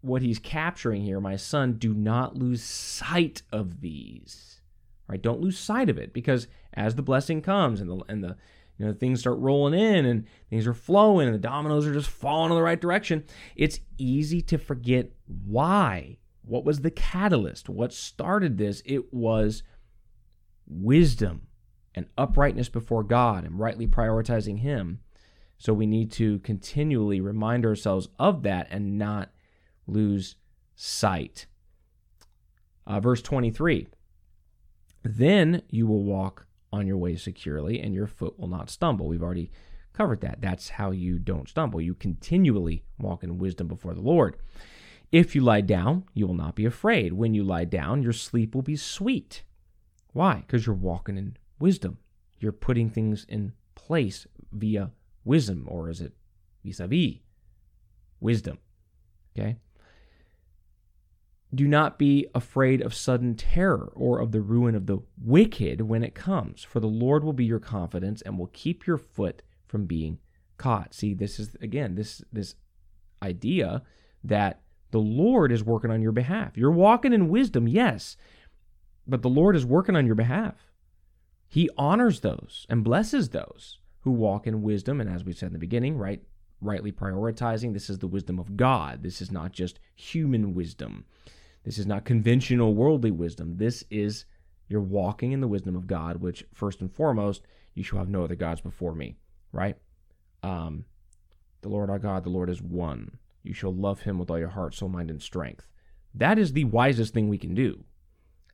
what 0.00 0.20
he's 0.20 0.38
capturing 0.38 1.02
here 1.02 1.18
my 1.18 1.34
son 1.34 1.74
do 1.74 1.94
not 1.94 2.36
lose 2.36 2.62
sight 2.62 3.40
of 3.50 3.80
these 3.80 4.60
right 5.08 5.22
don't 5.22 5.40
lose 5.40 5.58
sight 5.58 5.88
of 5.88 5.96
it 5.96 6.12
because 6.12 6.46
as 6.74 6.94
the 6.94 7.02
blessing 7.02 7.40
comes 7.40 7.80
and 7.80 7.88
the 7.88 8.04
and 8.06 8.22
the 8.22 8.36
you 8.78 8.86
know 8.86 8.92
things 8.92 9.20
start 9.20 9.38
rolling 9.38 9.78
in 9.78 10.04
and 10.04 10.26
things 10.50 10.66
are 10.66 10.74
flowing 10.74 11.26
and 11.26 11.34
the 11.34 11.38
dominoes 11.38 11.86
are 11.86 11.92
just 11.92 12.10
falling 12.10 12.50
in 12.50 12.56
the 12.56 12.62
right 12.62 12.80
direction. 12.80 13.24
It's 13.56 13.80
easy 13.98 14.40
to 14.42 14.58
forget 14.58 15.10
why. 15.46 16.18
What 16.42 16.64
was 16.64 16.80
the 16.80 16.90
catalyst? 16.90 17.68
What 17.68 17.92
started 17.92 18.58
this? 18.58 18.82
It 18.84 19.12
was 19.14 19.62
wisdom 20.66 21.46
and 21.94 22.06
uprightness 22.18 22.68
before 22.68 23.04
god 23.04 23.44
and 23.44 23.58
rightly 23.58 23.86
prioritizing 23.86 24.58
him. 24.58 25.00
So 25.56 25.72
we 25.72 25.86
need 25.86 26.10
to 26.12 26.40
continually 26.40 27.20
remind 27.20 27.64
ourselves 27.64 28.08
of 28.18 28.42
that 28.42 28.66
and 28.70 28.98
not 28.98 29.30
lose 29.86 30.36
sight. 30.74 31.46
Uh, 32.86 33.00
verse 33.00 33.22
23 33.22 33.88
Then 35.02 35.62
you 35.70 35.86
will 35.86 36.02
walk 36.02 36.46
on 36.74 36.86
your 36.86 36.96
way 36.96 37.16
securely, 37.16 37.80
and 37.80 37.94
your 37.94 38.06
foot 38.06 38.38
will 38.38 38.48
not 38.48 38.68
stumble. 38.68 39.06
We've 39.06 39.22
already 39.22 39.50
covered 39.92 40.20
that. 40.22 40.40
That's 40.40 40.70
how 40.70 40.90
you 40.90 41.18
don't 41.18 41.48
stumble. 41.48 41.80
You 41.80 41.94
continually 41.94 42.84
walk 42.98 43.22
in 43.22 43.38
wisdom 43.38 43.68
before 43.68 43.94
the 43.94 44.00
Lord. 44.00 44.36
If 45.12 45.34
you 45.34 45.40
lie 45.40 45.60
down, 45.60 46.04
you 46.12 46.26
will 46.26 46.34
not 46.34 46.56
be 46.56 46.64
afraid. 46.64 47.12
When 47.12 47.34
you 47.34 47.44
lie 47.44 47.64
down, 47.64 48.02
your 48.02 48.12
sleep 48.12 48.54
will 48.54 48.62
be 48.62 48.76
sweet. 48.76 49.44
Why? 50.12 50.42
Because 50.46 50.66
you're 50.66 50.74
walking 50.74 51.16
in 51.16 51.36
wisdom. 51.60 51.98
You're 52.40 52.52
putting 52.52 52.90
things 52.90 53.24
in 53.28 53.52
place 53.76 54.26
via 54.52 54.90
wisdom, 55.24 55.66
or 55.68 55.88
is 55.88 56.00
it 56.00 56.12
vis 56.64 56.80
a 56.80 56.88
vis 56.88 57.18
wisdom? 58.20 58.58
Okay. 59.38 59.58
Do 61.54 61.68
not 61.68 61.98
be 61.98 62.26
afraid 62.34 62.80
of 62.80 62.94
sudden 62.94 63.34
terror 63.34 63.92
or 63.94 64.18
of 64.18 64.32
the 64.32 64.40
ruin 64.40 64.74
of 64.74 64.86
the 64.86 64.98
wicked 65.22 65.82
when 65.82 66.02
it 66.02 66.14
comes, 66.14 66.64
for 66.64 66.80
the 66.80 66.86
Lord 66.86 67.22
will 67.22 67.32
be 67.32 67.44
your 67.44 67.60
confidence 67.60 68.22
and 68.22 68.38
will 68.38 68.48
keep 68.48 68.86
your 68.86 68.98
foot 68.98 69.42
from 69.66 69.86
being 69.86 70.18
caught. 70.56 70.94
See, 70.94 71.14
this 71.14 71.38
is 71.38 71.56
again 71.60 71.94
this 71.94 72.22
this 72.32 72.54
idea 73.22 73.82
that 74.22 74.62
the 74.90 75.00
Lord 75.00 75.50
is 75.52 75.64
working 75.64 75.90
on 75.90 76.02
your 76.02 76.12
behalf. 76.12 76.56
You're 76.56 76.70
walking 76.70 77.12
in 77.12 77.28
wisdom, 77.28 77.66
yes, 77.66 78.16
but 79.06 79.22
the 79.22 79.28
Lord 79.28 79.56
is 79.56 79.66
working 79.66 79.96
on 79.96 80.06
your 80.06 80.14
behalf. 80.14 80.54
He 81.48 81.68
honors 81.76 82.20
those 82.20 82.66
and 82.68 82.84
blesses 82.84 83.30
those 83.30 83.78
who 84.00 84.10
walk 84.10 84.46
in 84.46 84.62
wisdom. 84.62 85.00
And 85.00 85.10
as 85.10 85.24
we 85.24 85.32
said 85.32 85.48
in 85.48 85.52
the 85.52 85.58
beginning, 85.58 85.96
right, 85.96 86.22
rightly 86.60 86.92
prioritizing, 86.92 87.72
this 87.72 87.90
is 87.90 87.98
the 87.98 88.06
wisdom 88.06 88.38
of 88.38 88.56
God. 88.56 89.02
This 89.02 89.20
is 89.20 89.30
not 89.30 89.52
just 89.52 89.80
human 89.94 90.54
wisdom. 90.54 91.04
This 91.64 91.78
is 91.78 91.86
not 91.86 92.04
conventional 92.04 92.74
worldly 92.74 93.10
wisdom. 93.10 93.56
This 93.56 93.84
is 93.90 94.26
you're 94.68 94.80
walking 94.80 95.32
in 95.32 95.40
the 95.40 95.48
wisdom 95.48 95.76
of 95.76 95.86
God, 95.86 96.16
which 96.16 96.44
first 96.52 96.80
and 96.80 96.92
foremost, 96.92 97.42
you 97.74 97.82
shall 97.82 97.98
have 97.98 98.08
no 98.08 98.24
other 98.24 98.34
gods 98.34 98.60
before 98.60 98.94
me, 98.94 99.16
right? 99.52 99.76
Um, 100.42 100.84
the 101.62 101.68
Lord 101.68 101.90
our 101.90 101.98
God, 101.98 102.24
the 102.24 102.30
Lord 102.30 102.50
is 102.50 102.62
one. 102.62 103.18
You 103.42 103.52
shall 103.52 103.74
love 103.74 104.02
him 104.02 104.18
with 104.18 104.30
all 104.30 104.38
your 104.38 104.48
heart, 104.48 104.74
soul, 104.74 104.88
mind, 104.88 105.10
and 105.10 105.20
strength. 105.20 105.66
That 106.14 106.38
is 106.38 106.52
the 106.52 106.64
wisest 106.64 107.12
thing 107.12 107.28
we 107.28 107.38
can 107.38 107.54
do. 107.54 107.84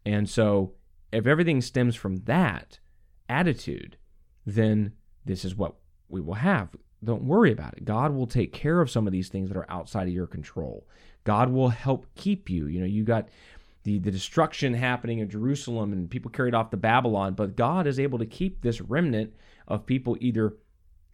And 0.04 0.28
so, 0.28 0.74
if 1.12 1.26
everything 1.26 1.60
stems 1.60 1.94
from 1.94 2.18
that 2.24 2.78
attitude, 3.28 3.96
then 4.46 4.92
this 5.24 5.44
is 5.44 5.54
what 5.54 5.74
we 6.08 6.20
will 6.20 6.34
have. 6.34 6.70
Don't 7.02 7.24
worry 7.24 7.52
about 7.52 7.74
it. 7.74 7.84
God 7.84 8.12
will 8.12 8.26
take 8.26 8.52
care 8.52 8.80
of 8.80 8.90
some 8.90 9.06
of 9.06 9.12
these 9.12 9.28
things 9.28 9.48
that 9.48 9.56
are 9.56 9.70
outside 9.70 10.06
of 10.08 10.14
your 10.14 10.26
control. 10.26 10.86
God 11.24 11.50
will 11.50 11.68
help 11.68 12.06
keep 12.14 12.48
you. 12.48 12.66
You 12.66 12.80
know, 12.80 12.86
you 12.86 13.04
got 13.04 13.28
the, 13.82 13.98
the 13.98 14.10
destruction 14.10 14.74
happening 14.74 15.18
in 15.18 15.30
Jerusalem 15.30 15.92
and 15.92 16.10
people 16.10 16.30
carried 16.30 16.54
off 16.54 16.70
to 16.70 16.76
Babylon, 16.76 17.34
but 17.34 17.56
God 17.56 17.86
is 17.86 17.98
able 17.98 18.18
to 18.18 18.26
keep 18.26 18.62
this 18.62 18.80
remnant 18.80 19.34
of 19.66 19.86
people 19.86 20.16
either 20.20 20.56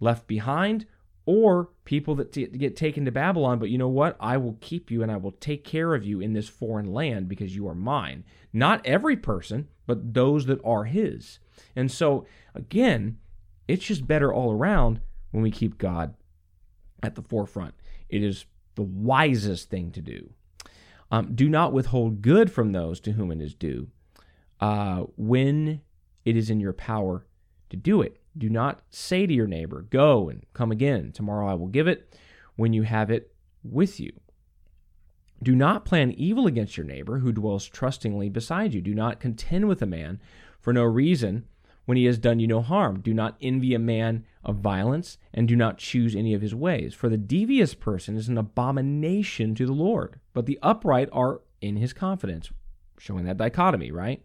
left 0.00 0.26
behind 0.26 0.86
or 1.26 1.70
people 1.84 2.14
that 2.14 2.32
t- 2.32 2.46
get 2.46 2.76
taken 2.76 3.04
to 3.04 3.12
Babylon. 3.12 3.58
But 3.58 3.70
you 3.70 3.78
know 3.78 3.88
what? 3.88 4.16
I 4.20 4.36
will 4.36 4.56
keep 4.60 4.90
you 4.90 5.02
and 5.02 5.10
I 5.10 5.16
will 5.16 5.32
take 5.32 5.64
care 5.64 5.94
of 5.94 6.04
you 6.04 6.20
in 6.20 6.32
this 6.32 6.48
foreign 6.48 6.92
land 6.92 7.28
because 7.28 7.54
you 7.54 7.68
are 7.68 7.74
mine. 7.74 8.24
Not 8.52 8.84
every 8.86 9.16
person, 9.16 9.68
but 9.86 10.14
those 10.14 10.46
that 10.46 10.64
are 10.64 10.84
His. 10.84 11.40
And 11.74 11.90
so, 11.90 12.26
again, 12.54 13.18
it's 13.68 13.84
just 13.84 14.06
better 14.06 14.32
all 14.32 14.52
around 14.52 15.00
when 15.32 15.42
we 15.42 15.50
keep 15.50 15.78
God 15.78 16.14
at 17.02 17.16
the 17.16 17.22
forefront. 17.22 17.74
It 18.08 18.22
is 18.22 18.46
the 18.76 18.82
wisest 18.82 19.68
thing 19.68 19.90
to 19.92 20.00
do. 20.00 20.30
Um, 21.10 21.34
do 21.34 21.48
not 21.48 21.72
withhold 21.72 22.22
good 22.22 22.50
from 22.50 22.72
those 22.72 23.00
to 23.00 23.12
whom 23.12 23.30
it 23.30 23.40
is 23.40 23.54
due 23.54 23.88
uh, 24.60 25.04
when 25.16 25.80
it 26.24 26.36
is 26.36 26.50
in 26.50 26.60
your 26.60 26.72
power 26.72 27.26
to 27.70 27.76
do 27.76 28.02
it. 28.02 28.20
Do 28.36 28.48
not 28.48 28.82
say 28.90 29.26
to 29.26 29.32
your 29.32 29.46
neighbor, 29.46 29.82
Go 29.82 30.28
and 30.28 30.44
come 30.52 30.70
again. 30.70 31.12
Tomorrow 31.12 31.48
I 31.48 31.54
will 31.54 31.68
give 31.68 31.88
it 31.88 32.16
when 32.56 32.72
you 32.72 32.82
have 32.82 33.10
it 33.10 33.34
with 33.62 33.98
you. 33.98 34.12
Do 35.42 35.54
not 35.54 35.84
plan 35.84 36.12
evil 36.12 36.46
against 36.46 36.76
your 36.76 36.86
neighbor 36.86 37.18
who 37.18 37.32
dwells 37.32 37.66
trustingly 37.66 38.28
beside 38.28 38.74
you. 38.74 38.80
Do 38.80 38.94
not 38.94 39.20
contend 39.20 39.68
with 39.68 39.82
a 39.82 39.86
man 39.86 40.20
for 40.60 40.72
no 40.72 40.82
reason 40.84 41.44
when 41.86 41.96
he 41.96 42.04
has 42.04 42.18
done 42.18 42.38
you 42.38 42.46
no 42.46 42.60
harm. 42.60 43.00
Do 43.00 43.14
not 43.14 43.36
envy 43.40 43.74
a 43.74 43.78
man 43.78 44.24
of 44.44 44.56
violence, 44.56 45.18
and 45.32 45.48
do 45.48 45.56
not 45.56 45.78
choose 45.78 46.14
any 46.14 46.34
of 46.34 46.42
his 46.42 46.54
ways. 46.54 46.94
For 46.94 47.08
the 47.08 47.16
devious 47.16 47.74
person 47.74 48.16
is 48.16 48.28
an 48.28 48.36
abomination 48.36 49.54
to 49.54 49.66
the 49.66 49.72
Lord, 49.72 50.20
but 50.34 50.46
the 50.46 50.58
upright 50.62 51.08
are 51.12 51.40
in 51.60 51.76
his 51.76 51.92
confidence, 51.92 52.50
showing 52.98 53.24
that 53.24 53.38
dichotomy, 53.38 53.90
right? 53.90 54.22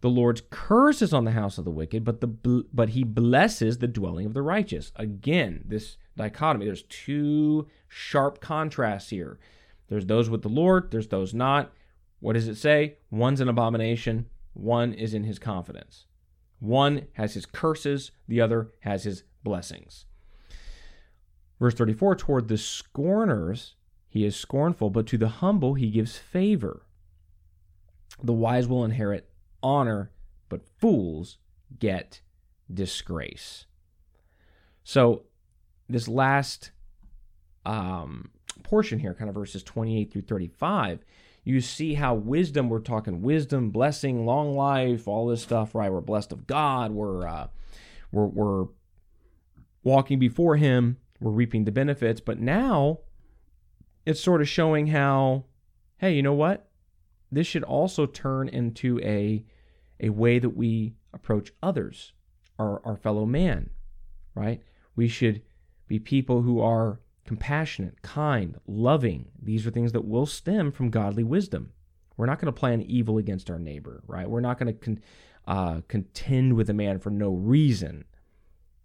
The 0.00 0.10
Lord's 0.10 0.42
curse 0.50 1.02
is 1.02 1.12
on 1.12 1.24
the 1.24 1.32
house 1.32 1.58
of 1.58 1.64
the 1.64 1.70
wicked, 1.70 2.04
but 2.04 2.20
the 2.20 2.28
but 2.72 2.90
he 2.90 3.02
blesses 3.04 3.78
the 3.78 3.88
dwelling 3.88 4.26
of 4.26 4.34
the 4.34 4.42
righteous. 4.42 4.92
Again, 4.96 5.64
this 5.66 5.96
dichotomy. 6.16 6.66
There's 6.66 6.84
two 6.84 7.66
sharp 7.88 8.40
contrasts 8.40 9.10
here. 9.10 9.38
There's 9.88 10.06
those 10.06 10.30
with 10.30 10.42
the 10.42 10.48
Lord, 10.48 10.90
there's 10.90 11.08
those 11.08 11.34
not. 11.34 11.72
What 12.20 12.34
does 12.34 12.48
it 12.48 12.56
say? 12.56 12.98
One's 13.10 13.40
an 13.40 13.48
abomination, 13.48 14.26
one 14.52 14.92
is 14.92 15.14
in 15.14 15.24
his 15.24 15.38
confidence. 15.38 16.06
One 16.60 17.06
has 17.12 17.34
his 17.34 17.46
curses, 17.46 18.10
the 18.26 18.40
other 18.40 18.72
has 18.80 19.04
his 19.04 19.22
blessings. 19.44 20.04
Verse 21.60 21.74
34 21.74 22.16
Toward 22.16 22.48
the 22.48 22.58
scorners 22.58 23.74
he 24.08 24.24
is 24.24 24.34
scornful, 24.34 24.90
but 24.90 25.06
to 25.08 25.18
the 25.18 25.28
humble 25.28 25.74
he 25.74 25.90
gives 25.90 26.16
favor. 26.16 26.86
The 28.22 28.32
wise 28.32 28.66
will 28.66 28.84
inherit 28.84 29.30
honor, 29.62 30.10
but 30.48 30.66
fools 30.78 31.38
get 31.78 32.22
disgrace. 32.72 33.66
So, 34.82 35.24
this 35.88 36.08
last 36.08 36.70
um, 37.66 38.30
portion 38.62 38.98
here, 38.98 39.14
kind 39.14 39.28
of 39.28 39.34
verses 39.34 39.62
28 39.62 40.12
through 40.12 40.22
35, 40.22 41.04
you 41.48 41.62
see 41.62 41.94
how 41.94 42.14
wisdom, 42.14 42.68
we're 42.68 42.78
talking 42.78 43.22
wisdom, 43.22 43.70
blessing, 43.70 44.26
long 44.26 44.54
life, 44.54 45.08
all 45.08 45.26
this 45.26 45.42
stuff, 45.42 45.74
right? 45.74 45.90
We're 45.90 46.02
blessed 46.02 46.30
of 46.30 46.46
God. 46.46 46.92
We're, 46.92 47.26
uh, 47.26 47.46
we're, 48.12 48.26
we're 48.26 48.66
walking 49.82 50.18
before 50.18 50.56
Him. 50.56 50.98
We're 51.20 51.30
reaping 51.30 51.64
the 51.64 51.72
benefits. 51.72 52.20
But 52.20 52.38
now 52.38 52.98
it's 54.04 54.20
sort 54.20 54.42
of 54.42 54.48
showing 54.48 54.88
how, 54.88 55.46
hey, 55.96 56.12
you 56.12 56.22
know 56.22 56.34
what? 56.34 56.68
This 57.32 57.46
should 57.46 57.64
also 57.64 58.04
turn 58.04 58.50
into 58.50 59.00
a, 59.00 59.42
a 60.00 60.10
way 60.10 60.38
that 60.38 60.50
we 60.50 60.96
approach 61.14 61.52
others, 61.62 62.12
our, 62.58 62.84
our 62.84 62.96
fellow 62.96 63.24
man, 63.24 63.70
right? 64.34 64.60
We 64.96 65.08
should 65.08 65.40
be 65.86 65.98
people 65.98 66.42
who 66.42 66.60
are 66.60 67.00
compassionate, 67.28 68.00
kind, 68.00 68.56
loving. 68.66 69.26
These 69.38 69.66
are 69.66 69.70
things 69.70 69.92
that 69.92 70.06
will 70.06 70.24
stem 70.24 70.72
from 70.72 70.88
godly 70.88 71.22
wisdom. 71.22 71.72
We're 72.16 72.24
not 72.24 72.40
going 72.40 72.50
to 72.50 72.58
plan 72.58 72.80
evil 72.80 73.18
against 73.18 73.50
our 73.50 73.58
neighbor, 73.58 74.02
right? 74.06 74.26
We're 74.26 74.40
not 74.40 74.58
going 74.58 74.72
to 74.72 74.80
con- 74.80 75.02
uh, 75.46 75.82
contend 75.88 76.54
with 76.54 76.70
a 76.70 76.72
man 76.72 76.98
for 76.98 77.10
no 77.10 77.34
reason, 77.34 78.06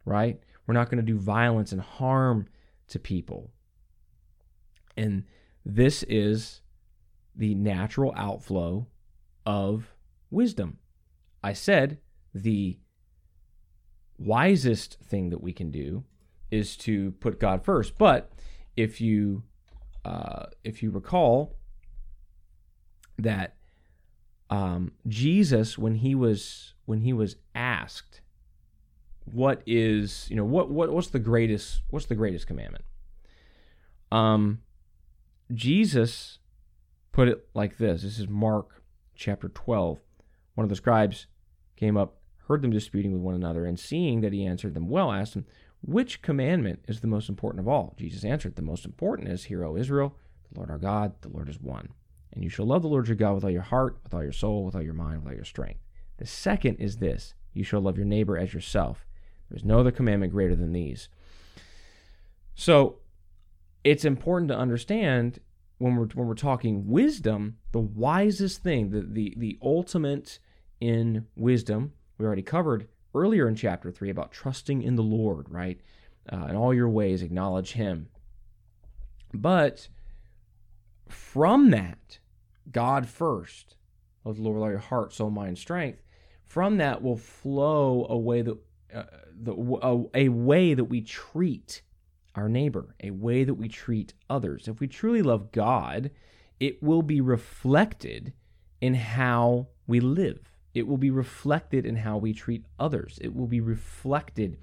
right? 0.03 0.41
We're 0.67 0.73
not 0.73 0.89
going 0.89 0.97
to 0.97 1.09
do 1.09 1.17
violence 1.17 1.71
and 1.71 1.79
harm 1.79 2.49
to 2.89 2.99
people. 2.99 3.49
And 4.97 5.23
this 5.65 6.03
is 6.03 6.59
the 7.37 7.55
natural 7.55 8.13
outflow 8.17 8.87
of 9.45 9.95
wisdom. 10.29 10.79
I 11.41 11.53
said 11.53 11.97
the 12.35 12.77
wisest 14.17 14.99
thing 14.99 15.29
that 15.29 15.41
we 15.41 15.53
can 15.53 15.71
do 15.71 16.03
is 16.53 16.77
to 16.77 17.11
put 17.13 17.39
God 17.39 17.65
first. 17.65 17.97
But 17.97 18.31
if 18.75 19.01
you 19.01 19.43
uh, 20.05 20.45
if 20.63 20.83
you 20.83 20.91
recall 20.91 21.55
that 23.17 23.55
um, 24.51 24.91
Jesus, 25.07 25.77
when 25.77 25.95
he 25.95 26.13
was 26.13 26.75
when 26.85 27.01
he 27.01 27.11
was 27.11 27.37
asked, 27.55 28.21
what 29.25 29.63
is 29.65 30.27
you 30.29 30.35
know 30.35 30.45
what 30.45 30.69
what 30.69 30.91
what's 30.93 31.07
the 31.07 31.19
greatest 31.19 31.81
what's 31.89 32.05
the 32.05 32.15
greatest 32.15 32.45
commandment? 32.45 32.85
Um, 34.11 34.61
Jesus 35.51 36.37
put 37.11 37.27
it 37.27 37.47
like 37.55 37.77
this. 37.77 38.03
This 38.03 38.19
is 38.19 38.27
Mark 38.27 38.83
chapter 39.15 39.49
twelve. 39.49 39.99
One 40.53 40.65
of 40.65 40.69
the 40.69 40.75
scribes 40.75 41.25
came 41.75 41.97
up, 41.97 42.17
heard 42.47 42.61
them 42.61 42.69
disputing 42.69 43.11
with 43.11 43.21
one 43.21 43.33
another, 43.33 43.65
and 43.65 43.79
seeing 43.79 44.21
that 44.21 44.33
he 44.33 44.45
answered 44.45 44.75
them 44.75 44.87
well, 44.87 45.11
asked 45.11 45.33
him, 45.33 45.47
Which 45.85 46.21
commandment 46.21 46.79
is 46.87 47.01
the 47.01 47.07
most 47.07 47.27
important 47.27 47.59
of 47.59 47.67
all? 47.67 47.93
Jesus 47.97 48.23
answered, 48.23 48.55
The 48.55 48.61
most 48.61 48.85
important 48.85 49.27
is, 49.27 49.43
Hear, 49.43 49.65
O 49.65 49.75
Israel, 49.75 50.15
the 50.49 50.57
Lord 50.57 50.71
our 50.71 50.77
God, 50.77 51.13
the 51.21 51.27
Lord 51.27 51.49
is 51.49 51.59
one. 51.59 51.89
And 52.31 52.41
you 52.41 52.49
shall 52.49 52.65
love 52.65 52.83
the 52.83 52.87
Lord 52.87 53.07
your 53.07 53.17
God 53.17 53.35
with 53.35 53.43
all 53.43 53.49
your 53.49 53.61
heart, 53.61 53.97
with 54.01 54.13
all 54.13 54.23
your 54.23 54.31
soul, 54.31 54.63
with 54.63 54.75
all 54.75 54.81
your 54.81 54.93
mind, 54.93 55.19
with 55.19 55.27
all 55.27 55.35
your 55.35 55.43
strength. 55.43 55.81
The 56.17 56.25
second 56.25 56.77
is 56.77 56.97
this 56.97 57.33
you 57.51 57.65
shall 57.65 57.81
love 57.81 57.97
your 57.97 58.05
neighbor 58.05 58.37
as 58.37 58.53
yourself. 58.53 59.05
There 59.49 59.57
is 59.57 59.65
no 59.65 59.79
other 59.79 59.91
commandment 59.91 60.31
greater 60.31 60.55
than 60.55 60.71
these. 60.71 61.09
So 62.55 62.99
it's 63.83 64.05
important 64.05 64.49
to 64.49 64.57
understand 64.57 65.39
when 65.79 65.97
we're 65.97 66.07
when 66.07 66.27
we're 66.27 66.33
talking 66.33 66.87
wisdom, 66.87 67.57
the 67.73 67.79
wisest 67.79 68.63
thing, 68.63 68.91
the 68.91 69.01
the 69.01 69.33
the 69.37 69.57
ultimate 69.61 70.39
in 70.79 71.27
wisdom, 71.35 71.91
we 72.17 72.25
already 72.25 72.41
covered 72.41 72.87
earlier 73.13 73.47
in 73.47 73.55
chapter 73.55 73.91
three 73.91 74.09
about 74.09 74.31
trusting 74.31 74.81
in 74.81 74.95
the 74.95 75.03
Lord, 75.03 75.47
right? 75.49 75.79
Uh, 76.31 76.47
in 76.49 76.55
all 76.55 76.73
your 76.73 76.89
ways, 76.89 77.21
acknowledge 77.21 77.73
Him. 77.73 78.09
But 79.33 79.87
from 81.09 81.71
that, 81.71 82.19
God 82.71 83.07
first, 83.07 83.75
love 84.23 84.37
the 84.37 84.43
Lord 84.43 84.61
all 84.61 84.69
your 84.69 84.79
heart, 84.79 85.13
soul, 85.13 85.29
mind, 85.29 85.57
strength. 85.57 86.01
From 86.45 86.77
that 86.77 87.01
will 87.01 87.17
flow 87.17 88.05
a 88.09 88.17
way 88.17 88.41
that 88.41 88.57
uh, 88.93 89.03
the, 89.35 89.53
a, 89.81 90.25
a 90.25 90.29
way 90.29 90.73
that 90.73 90.85
we 90.85 91.01
treat 91.01 91.81
our 92.35 92.47
neighbor, 92.47 92.95
a 93.03 93.11
way 93.11 93.43
that 93.43 93.55
we 93.55 93.67
treat 93.67 94.13
others. 94.29 94.67
If 94.67 94.79
we 94.79 94.87
truly 94.87 95.21
love 95.21 95.51
God, 95.51 96.11
it 96.59 96.81
will 96.81 97.01
be 97.01 97.21
reflected 97.21 98.33
in 98.81 98.93
how 98.93 99.67
we 99.87 99.99
live. 99.99 100.52
It 100.73 100.87
will 100.87 100.97
be 100.97 101.11
reflected 101.11 101.85
in 101.85 101.97
how 101.97 102.17
we 102.17 102.33
treat 102.33 102.65
others. 102.79 103.19
It 103.21 103.35
will 103.35 103.47
be 103.47 103.61
reflected. 103.61 104.57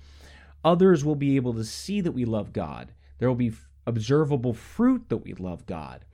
Others 0.65 1.05
will 1.05 1.15
be 1.15 1.37
able 1.37 1.55
to 1.55 1.65
see 1.65 2.01
that 2.01 2.13
we 2.13 2.25
love 2.25 2.53
God. 2.53 2.93
There 3.19 3.29
will 3.29 3.37
be 3.37 3.53
observable 3.87 4.55
fruit 4.55 5.09
that 5.09 5.19
we 5.19 5.35
love 5.35 5.67
God. 5.67 6.05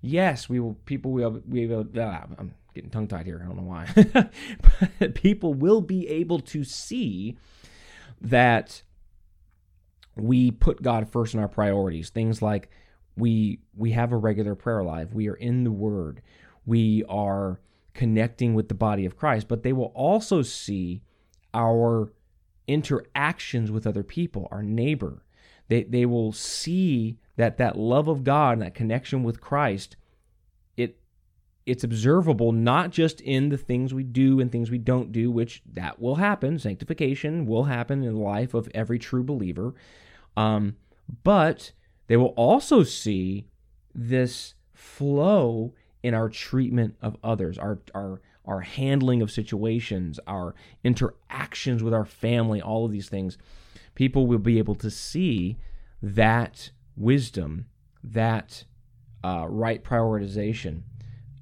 Yes, 0.00 0.48
we 0.48 0.60
will. 0.60 0.74
People 0.84 1.12
will. 1.12 1.40
We 1.48 1.66
will. 1.66 1.86
Ah, 1.98 2.24
I'm 2.38 2.54
getting 2.74 2.90
tongue 2.90 3.08
tied 3.08 3.26
here. 3.26 3.40
I 3.42 3.46
don't 3.46 3.56
know 3.56 3.62
why. 3.62 4.30
but 4.98 5.14
people 5.14 5.54
will 5.54 5.80
be 5.80 6.08
able 6.08 6.40
to 6.40 6.64
see 6.64 7.38
that 8.20 8.82
we 10.16 10.50
put 10.50 10.82
God 10.82 11.08
first 11.08 11.34
in 11.34 11.40
our 11.40 11.48
priorities. 11.48 12.10
Things 12.10 12.42
like 12.42 12.70
we 13.16 13.60
we 13.76 13.92
have 13.92 14.12
a 14.12 14.16
regular 14.16 14.54
prayer 14.54 14.82
life. 14.82 15.12
We 15.12 15.28
are 15.28 15.34
in 15.34 15.64
the 15.64 15.72
Word. 15.72 16.20
We 16.66 17.04
are 17.08 17.60
connecting 17.94 18.54
with 18.54 18.68
the 18.68 18.74
body 18.74 19.06
of 19.06 19.16
Christ, 19.16 19.48
but 19.48 19.62
they 19.62 19.72
will 19.72 19.92
also 19.94 20.42
see 20.42 21.02
our 21.54 22.12
interactions 22.66 23.70
with 23.70 23.86
other 23.86 24.02
people, 24.02 24.48
our 24.50 24.62
neighbor. 24.62 25.22
They, 25.68 25.84
they 25.84 26.04
will 26.04 26.32
see 26.32 27.18
that 27.36 27.56
that 27.58 27.78
love 27.78 28.08
of 28.08 28.24
God 28.24 28.54
and 28.54 28.62
that 28.62 28.74
connection 28.74 29.22
with 29.22 29.40
Christ, 29.40 29.96
it 30.76 30.98
it's 31.66 31.84
observable 31.84 32.52
not 32.52 32.90
just 32.90 33.20
in 33.20 33.48
the 33.48 33.56
things 33.56 33.94
we 33.94 34.02
do 34.02 34.40
and 34.40 34.52
things 34.52 34.70
we 34.70 34.78
don't 34.78 35.12
do, 35.12 35.30
which 35.30 35.62
that 35.72 36.00
will 36.00 36.16
happen. 36.16 36.58
Sanctification 36.58 37.46
will 37.46 37.64
happen 37.64 38.02
in 38.02 38.14
the 38.14 38.20
life 38.20 38.52
of 38.54 38.68
every 38.74 38.98
true 38.98 39.22
believer. 39.22 39.74
Um, 40.36 40.76
but 41.22 41.72
they 42.06 42.16
will 42.16 42.34
also 42.36 42.82
see 42.82 43.46
this 43.94 44.54
flow 44.74 45.72
in 46.04 46.12
our 46.12 46.28
treatment 46.28 46.94
of 47.00 47.16
others, 47.24 47.58
our 47.58 47.78
our 47.94 48.20
our 48.44 48.60
handling 48.60 49.22
of 49.22 49.30
situations, 49.30 50.20
our 50.26 50.54
interactions 50.84 51.82
with 51.82 51.94
our 51.94 52.04
family, 52.04 52.60
all 52.60 52.84
of 52.84 52.92
these 52.92 53.08
things, 53.08 53.38
people 53.94 54.26
will 54.26 54.38
be 54.38 54.58
able 54.58 54.74
to 54.74 54.90
see 54.90 55.56
that 56.02 56.70
wisdom, 56.94 57.64
that 58.04 58.64
uh, 59.24 59.46
right 59.48 59.82
prioritization 59.82 60.82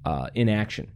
uh, 0.05 0.29
in 0.33 0.47
action. 0.47 0.89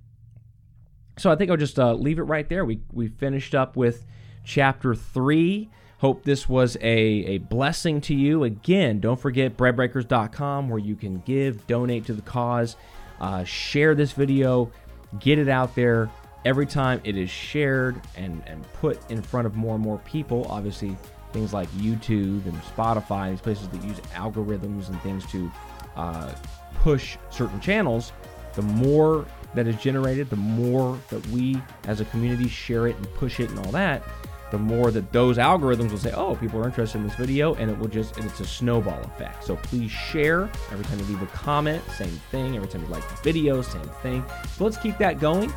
So 1.17 1.29
I 1.29 1.35
think 1.35 1.51
I'll 1.51 1.57
just 1.57 1.77
uh, 1.77 1.93
leave 1.93 2.19
it 2.19 2.23
right 2.23 2.47
there. 2.47 2.63
We 2.63 2.79
we 2.93 3.09
finished 3.09 3.53
up 3.53 3.75
with 3.75 4.05
chapter 4.45 4.95
three. 4.95 5.69
Hope 5.97 6.23
this 6.23 6.47
was 6.47 6.77
a, 6.77 6.85
a 6.85 7.37
blessing 7.39 7.99
to 8.01 8.13
you. 8.13 8.43
Again, 8.43 8.99
don't 9.01 9.19
forget 9.19 9.57
breadbreakers.com 9.57 10.69
where 10.69 10.79
you 10.79 10.95
can 10.95 11.21
give, 11.25 11.65
donate 11.65 12.05
to 12.05 12.13
the 12.13 12.21
cause. 12.21 12.77
Uh, 13.19 13.43
share 13.43 13.95
this 13.95 14.11
video, 14.11 14.71
get 15.19 15.39
it 15.39 15.49
out 15.49 15.75
there. 15.75 16.09
Every 16.45 16.65
time 16.65 17.01
it 17.03 17.17
is 17.17 17.29
shared 17.29 18.01
and, 18.15 18.41
and 18.45 18.63
put 18.73 18.99
in 19.11 19.21
front 19.21 19.47
of 19.47 19.55
more 19.55 19.75
and 19.75 19.83
more 19.83 19.97
people, 19.99 20.45
obviously 20.49 20.95
things 21.33 21.53
like 21.53 21.69
YouTube 21.71 22.45
and 22.45 22.53
Spotify, 22.61 23.31
these 23.31 23.41
places 23.41 23.67
that 23.69 23.83
use 23.83 23.99
algorithms 24.13 24.87
and 24.89 25.01
things 25.01 25.25
to 25.31 25.51
uh, 25.95 26.33
push 26.75 27.17
certain 27.29 27.59
channels, 27.59 28.13
the 28.53 28.61
more 28.61 29.25
that 29.55 29.67
is 29.67 29.75
generated, 29.77 30.29
the 30.29 30.35
more 30.35 30.97
that 31.09 31.25
we 31.27 31.61
as 31.85 31.99
a 31.99 32.05
community 32.05 32.47
share 32.47 32.87
it 32.87 32.95
and 32.95 33.13
push 33.15 33.39
it 33.39 33.49
and 33.49 33.59
all 33.59 33.71
that, 33.71 34.03
the 34.51 34.57
more 34.57 34.91
that 34.91 35.11
those 35.11 35.37
algorithms 35.37 35.91
will 35.91 35.97
say, 35.97 36.11
oh, 36.13 36.35
people 36.35 36.61
are 36.61 36.65
interested 36.65 36.99
in 36.99 37.07
this 37.07 37.15
video, 37.15 37.53
and 37.55 37.69
it 37.69 37.77
will 37.77 37.87
just, 37.87 38.17
it's 38.17 38.39
a 38.39 38.45
snowball 38.45 39.01
effect. 39.03 39.43
So 39.43 39.57
please 39.57 39.91
share. 39.91 40.49
Every 40.71 40.85
time 40.85 40.99
you 40.99 41.05
leave 41.05 41.21
a 41.21 41.27
comment, 41.27 41.83
same 41.97 42.19
thing. 42.31 42.55
Every 42.55 42.67
time 42.67 42.81
you 42.81 42.87
like 42.87 43.07
the 43.09 43.21
video, 43.23 43.61
same 43.61 43.89
thing. 44.01 44.23
So 44.55 44.63
let's 44.63 44.77
keep 44.77 44.97
that 44.99 45.19
going. 45.19 45.51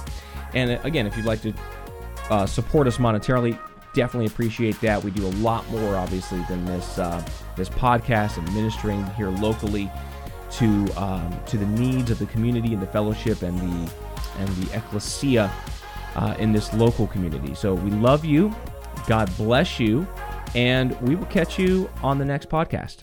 And 0.55 0.73
uh, 0.73 0.79
again, 0.83 1.07
if 1.07 1.17
you'd 1.17 1.27
like 1.27 1.43
to 1.43 1.55
uh, 2.31 2.47
support 2.47 2.87
us 2.87 2.99
monetarily, 2.99 3.59
definitely 3.95 4.27
appreciate 4.27 4.81
that. 4.81 5.03
We 5.03 5.11
do 5.11 5.27
a 5.27 5.35
lot 5.39 5.69
more, 5.71 5.97
obviously, 5.97 6.43
than 6.49 6.65
this 6.65 6.99
uh, 6.99 7.25
this 7.57 7.69
podcast 7.69 8.39
and 8.39 8.55
ministering 8.55 9.05
here 9.15 9.31
locally 9.31 9.91
to 10.53 10.89
um, 10.97 11.41
to 11.47 11.57
the 11.57 11.67
needs 11.67 12.11
of 12.11 12.19
the 12.19 12.27
community 12.27 12.73
and 12.73 12.83
the 12.83 12.87
fellowship 12.87 13.43
and 13.43 13.59
the 13.59 13.93
and 14.39 14.49
the 14.57 14.77
ecclesia 14.77 15.53
uh, 16.17 16.35
in 16.39 16.53
this 16.53 16.73
local 16.73 17.07
community. 17.07 17.55
So 17.55 17.75
we 17.75 17.91
love 17.91 18.25
you. 18.25 18.55
God 19.11 19.29
bless 19.37 19.81
you. 19.81 20.07
And 20.55 20.97
we 21.01 21.17
will 21.17 21.27
catch 21.27 21.59
you 21.59 21.91
on 22.01 22.19
the 22.19 22.25
next 22.25 22.49
podcast. 22.49 23.03